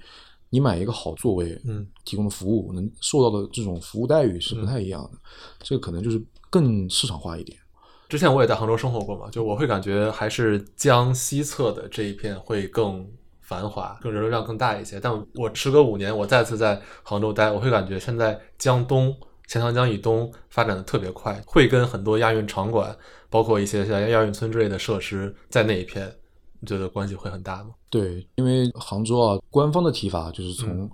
[0.54, 5.18] 你买一个好座位，嗯，提供的服务能受到的这种服务待遇是不太一样的，
[5.64, 7.58] 这个可能就是更市场化一点。
[8.08, 13.04] 之前我也在杭州生活过嘛，就我会感觉还是江西侧的这一片会更
[13.42, 15.00] 繁华，更人流量更大一些。
[15.00, 19.12] 但我时隔五年，我再次在杭州待，我会感觉现在江东、
[19.48, 22.96] 钱塘江以东发展的特别快，会跟很多亚运场馆，
[23.32, 26.16] 包括一些像亚运村之类的设施在那一片，
[26.64, 27.72] 你觉得关系会很大吗？
[27.90, 30.90] 对，因为杭州啊，官方的提法就是从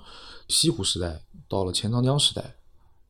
[0.47, 2.43] 西湖时代到了钱塘江时代。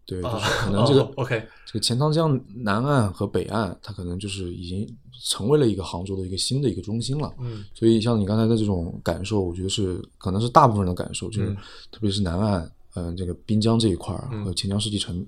[0.06, 4.86] 对，就是可能这个 OK，这个钱塘江南岸和北岸，它可能就是已经
[5.24, 7.34] 成为了一个杭州的一个新的一个中心了。
[7.40, 11.56] 嗯，所以像你刚才的这种感受，我觉得是可能是大部分人的感受，就是
[11.92, 15.26] 特别是南岸，嗯，这个滨江这一块儿和钱江世纪城。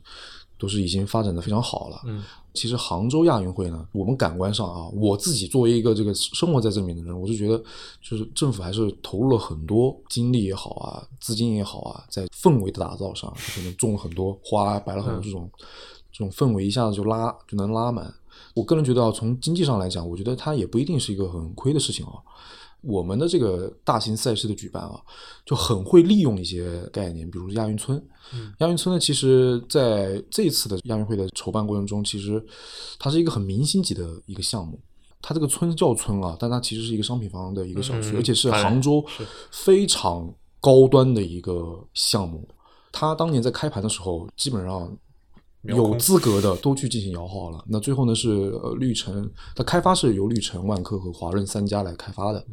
[0.62, 2.00] 都是已经发展的非常好了。
[2.06, 2.22] 嗯，
[2.54, 7.58] 其实杭州亚运会呢，我们感官上啊，我自己作为一个这个生活在这里面的人，我就觉得，
[8.00, 15.50] 就是政府还是投入了很多精力也好啊，资金也好啊，在氛围的打造上，可能种了很多花，摆了很多这种
[16.12, 18.14] 这种氛围，一下子就拉就能拉满。
[18.54, 22.22] 我个人觉得啊，从经济上来讲，我觉得它也不一定是一个很亏的事情啊。
[22.82, 25.00] 我们的这个大型赛事的举办啊，
[25.46, 28.04] 就很会利用一些概念，比如亚运村。
[28.60, 32.44] 亚运村呢，其实在这次的亚运会的筹办过程中，其实
[32.98, 34.80] 它是一个很明星级的一个项目。
[35.22, 39.06] 它这个村叫村啊，但它其实是一个商品房的一个小区，而且是杭州
[39.52, 42.48] 非常高端的一个项目。
[42.92, 44.98] 它当年在开盘的时候，基本上。
[45.64, 47.64] 有资格的都去进行摇号了。
[47.68, 48.30] 那最后呢是
[48.64, 52.44] 呃绿城，它开发是由绿城、万科和华润三家来开发的。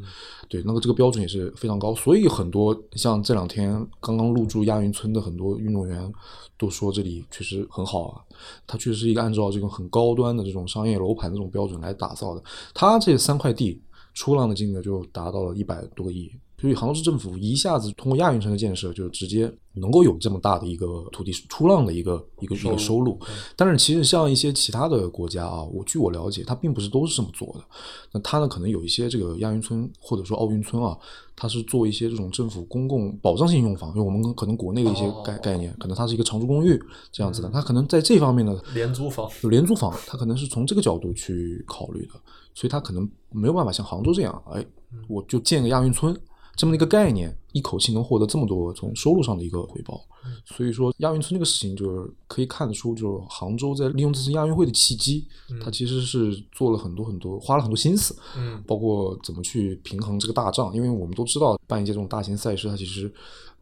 [0.47, 1.95] 对，那个这个标准也是非常高。
[1.95, 6.13] 所以很多像这两天刚刚入驻亚运村的很多运动员
[6.57, 8.21] 都说这里确实很好啊。
[8.67, 12.43] 它确实是一个按照这种很高端的这种商业楼盘的这种标准来打造的。
[12.73, 13.81] 它这三块地
[14.13, 16.31] 出让的金额就达到了一百多个亿。
[16.59, 23.17] 所以杭州市政府一下子通过亚运村的建设，就直接能够有这么大的一个土地出让的一个一个一个收入。
[23.55, 27.63] 但是其实像一些其他的国家啊，我据我了解，它并不是都是这么做的。
[28.11, 30.97] 那它呢，可能有一些这个亚运村或者说奥运村啊，
[31.35, 36.77] 它是做一些这种政府公共保障性用房，因为我们可能国内的一些概概念，可能它是一个长租公寓
[37.11, 42.13] 这样子的，它可能在这方面呢，廉租房，廉租房，它可能是从这个角度去考虑的，
[42.53, 44.65] 所以它可能没有办法像杭州这样，哎，
[45.07, 46.13] 我就建个亚运村。
[46.59, 50.05] 这么一个概念，一口气能获得这么多从收入上的一个回报，
[50.43, 55.25] 所以说亚运村这个事情就是可以看得出，就是杭州在利用这次亚运会的契机，
[55.63, 63.09] 它其实是做了很多很多，花了很多心思，嗯，包括怎么去平衡这个大账，因为我们都知道办一些这种大型赛事，它其实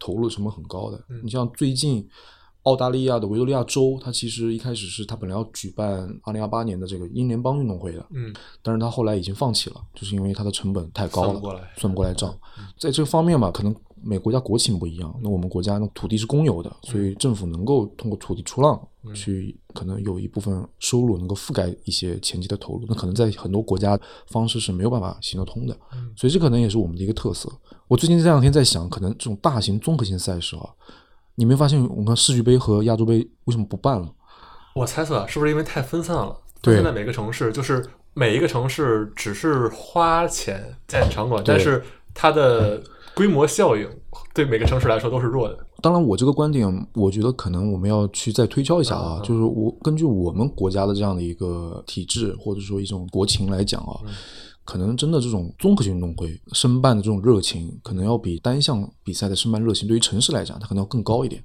[0.00, 2.04] 投入的成本很高的，你像最近。
[2.68, 8.30] 澳大利亚的维多利亚州，它其实一开始是它本来要举办二零二八年的这个英联邦运动会的，嗯，
[8.62, 12.38] 但是它后来已经放弃了，就是因为它的成本太高了，算不过来，算不过来账。
[12.78, 18.78] 在这个方面吧，可能每国家国情不一样，那我们国家呢土地是公有的，所以政府能够通过土地出让
[19.14, 25.74] 去，可能有一部分收入能够覆盖一些前期的投入，那可能在很多国家方式是没有办法行得通的，
[26.14, 27.50] 所以这可能也是我们的一个特色。
[27.86, 30.68] 我最近这两天在想，可能这种大型综合性赛事啊。
[31.38, 34.12] 你没发现我们世俱杯和亚洲杯为什么不办了？
[34.74, 36.36] 我猜测是不是因为太分散了？
[36.60, 41.80] 对，现在每个城市就是每一个城市只是花钱建场馆，但是
[42.12, 42.82] 它的
[43.14, 43.88] 规模效应
[44.34, 45.56] 对每个城市来说都是弱的。
[45.80, 54.00] 当然，我这个观点，我觉得可能我们要去再推敲一下啊，就是我根据我们国家的这样的一个体制或者说一种国情来讲啊。
[54.68, 61.42] 可能真的这种综合性运动会申办的这种热情，可能要比单项比赛的申办热情，对于城市来讲，它可能要更高一点。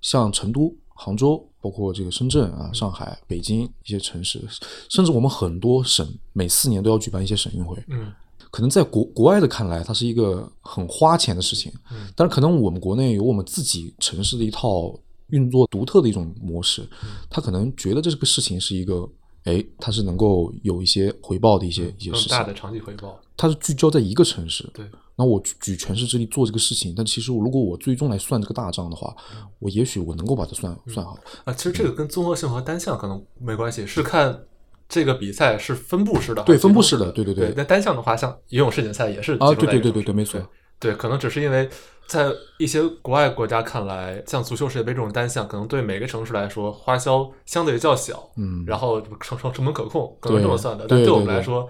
[0.00, 4.44] 像成都、杭州，包括这个深圳啊、上海、北京一些城市，
[4.88, 7.80] 甚至我们很多省，每四年都要举办一些省运会。
[7.90, 8.12] 嗯，
[8.50, 11.72] 可能在国国外的看来，它是一个很花钱的事情。
[11.92, 14.92] 嗯，但是可能我们国内有我们自己城市的一套
[15.28, 16.84] 运作独特的一种模式，
[17.30, 19.08] 他可能觉得这个事情是一个。
[19.44, 23.18] 哎，它是能够有一些回报的一些一些事情，大的长期回报。
[23.36, 24.84] 它是聚焦在一个城市，对。
[25.16, 29.12] 那我举全市之力做这个事情，但其实我如果我最终来算这个大账的话，
[29.58, 31.18] 我也许我能够把它算算好。
[31.44, 34.44] 啊，其实这个跟综合性和单项可能没关系，是看
[34.88, 37.52] 这个比赛是分布式的，对，分布式的，对对对。
[37.56, 40.40] 那单项的话，像游泳世锦赛也是啊，对对对对对，没错。
[40.78, 41.68] 对，可能只是因为
[42.08, 50.86] 在一些国外国家看来，像足球世界杯这种单项，可能对每个城市来说花销相对较小，嗯，然后成成成本可控，可能这么算的。
[50.88, 51.68] 但对我们来说，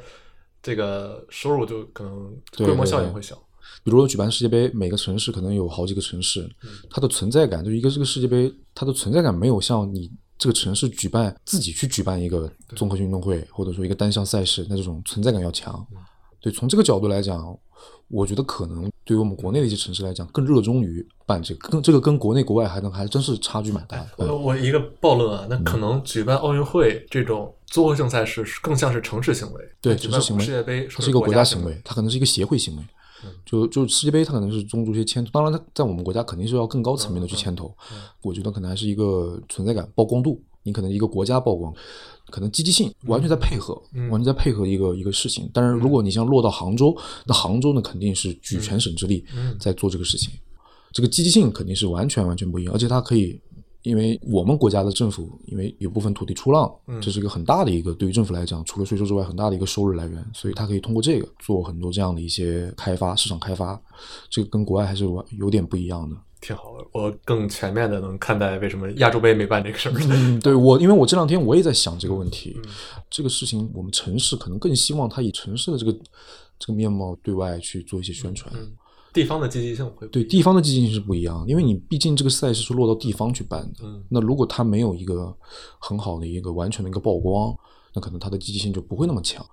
[0.62, 3.34] 这个收入就可能规模效应会小。
[3.82, 6.48] 比如说举办世界杯，每个城市可能有好几个城市，
[6.88, 10.08] 它的存在感就一个这个世界杯，它的存在感没有像你
[10.38, 15.84] 这个城市举办自己去举办一个综合性运动会，或者说一个单项赛事，那这种存在感要强。
[16.40, 17.56] 对，从这个角度来讲，
[18.08, 24.08] 我觉得可能对于我们国内的一些城市来讲，更热衷于办这个，跟这个跟国内国外还能还真是差距蛮大的。
[24.18, 32.82] 我我一个暴论啊，那可能举办奥运会这种综合性赛事更像是城市行为，对，城市行为，世界杯它是一个国家行行为，它可能是一个协会行为。
[33.44, 37.74] 就就世界杯，它可能是中足协牵头，当然它在我们国家肯定是要更高层面的去牵头。
[38.22, 41.72] 我觉得可能还是一个存在感、曝光度，你可能一个国家曝光，
[42.30, 43.74] 可能积极性完全在配合，
[44.10, 45.50] 完全在配合一个一个事情。
[45.52, 46.96] 但是如果你像落到杭州，
[47.26, 49.24] 那杭州呢肯定是举全省之力
[49.58, 50.38] 在做这个事情，
[50.92, 53.40] 这个积极性肯定是完全完全不一样，而且它可以。
[53.82, 63.80] 因为我们国家的政府，因为有部分土地出让，这是一个很大的一个对于政府来讲，除了税收之外，很大的一个收入来源，所以它可以通过这个做很多这样的一些开发、市场开发，
[64.28, 66.16] 这个跟国外还是完有点不一样的。
[66.40, 69.94] 挺好的，我更全面的能看待为什么亚洲杯没办这个事儿。
[70.10, 72.56] 嗯，对 我，因为我这两天我也在想这个问题，
[73.10, 75.92] 这个事情我们城市可能更希望它以城市的这个
[76.58, 78.52] 这个面貌对外去做一些宣传。
[79.12, 83.80] 地方的积极性会对地方的积极性是不一样，因为你毕竟这个赛事是落到地方去办的。
[83.82, 85.34] 嗯，那如果它没有一个
[85.80, 87.56] 很好的一个完全的一个曝光，
[87.94, 89.44] 那可能它的积极性就不会那么强。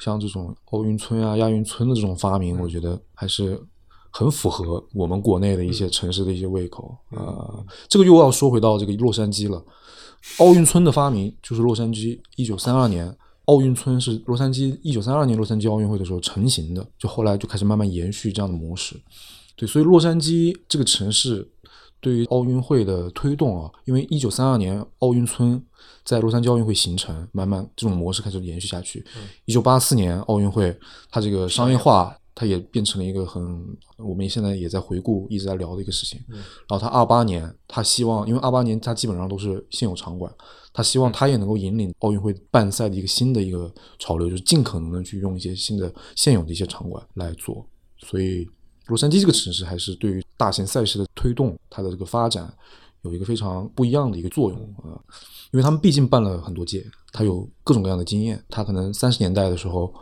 [0.00, 3.58] 像这种奥运村啊、亚运村的这种发明，我觉得还是
[4.16, 7.64] 很符合我们国内的一些城市的一些胃口啊。
[7.88, 9.60] 这个又要说回到这个洛杉矶了，
[10.38, 13.12] 奥运村的发明就是洛杉矶一九三二年。
[13.46, 18.98] 奥运村是洛杉矶一九三二年洛杉矶奥运会的时候成型的，就后来就开始慢慢延续这样的模式。
[19.54, 21.46] 对，所以洛杉矶这个城市
[22.00, 25.62] 对于奥运会的推动啊，因为一九三二年奥运村
[26.04, 29.04] 在洛杉矶奥运会形成，慢慢这种模式开始延续下去。
[29.44, 30.74] 一九八四年奥运会，
[31.10, 33.64] 它这个商业化，它也变成了一个很
[33.96, 36.20] 我们现在也在回顾一直在聊的一个事情。
[36.68, 40.32] 然后他二八年，他希望，因为二八年他基本上都是现有场馆。
[40.72, 47.64] 他希望他也能够引领奥运会办赛的一个新的一个潮流，就是尽可能的去用一些新的现有的一些场馆来做。
[47.98, 48.44] 所以，
[48.86, 52.52] 洛杉矶这个城市还是对于大型赛事的推动，它的这个发展
[53.02, 54.98] 有一个非常不一样的一个作用啊。
[55.52, 58.44] 因为他们毕竟办了很多届，他有各种各样的经验。
[58.48, 59.94] 他可能三十年代的时候，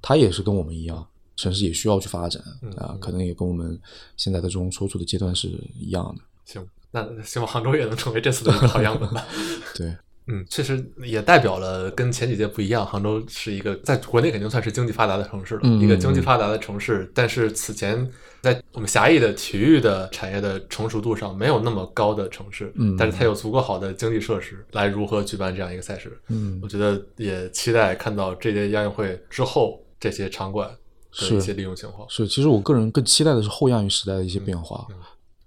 [0.00, 1.04] 他也是跟我们一样，
[1.40, 2.42] 城市也需要去发展
[2.76, 3.78] 啊，可能也跟我们
[4.16, 6.22] 现在的这种所处的阶段是一样的。
[6.44, 9.26] 行，那希望杭州也能成为这次的好样本吧。
[9.74, 9.96] 对。
[10.26, 12.86] 嗯，确实也代表了跟前几届不一样。
[12.86, 17.10] 杭州是一个在国内肯定算是经济发达的城市了，一个经济发达的城市。
[17.12, 18.08] 但是此前
[18.40, 26.16] 在我们狭义的体育的产业的成熟度上没有那么高的城市，嗯，但是它有足够好的经济设施来如何举办这样一个赛事。
[26.28, 30.70] 嗯，我觉得也期待看到这届亚运会之后这些场馆
[31.18, 32.08] 的一些利用情况。
[32.08, 34.86] 是，其实我个人更期待的是后亚运时代的一些变化。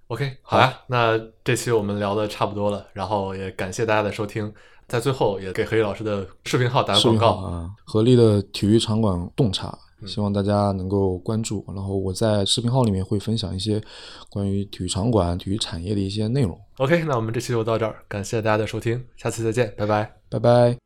[0.08, 4.52] OK，好呀，那这期我们聊的差不多了，然后也感谢大家的收听。
[4.86, 11.64] 在最后也给何毅老师的视频号打个广告啊，合力的体育场馆洞察，希望大家能够关注。
[11.68, 13.82] 然后我在视频号里面会分享一些
[14.28, 16.60] 关于体育场馆、体育产业的一些内容。
[16.76, 20.83] OK，那我们这期就到这儿，感谢大家的收听，下次再见，拜拜，拜拜。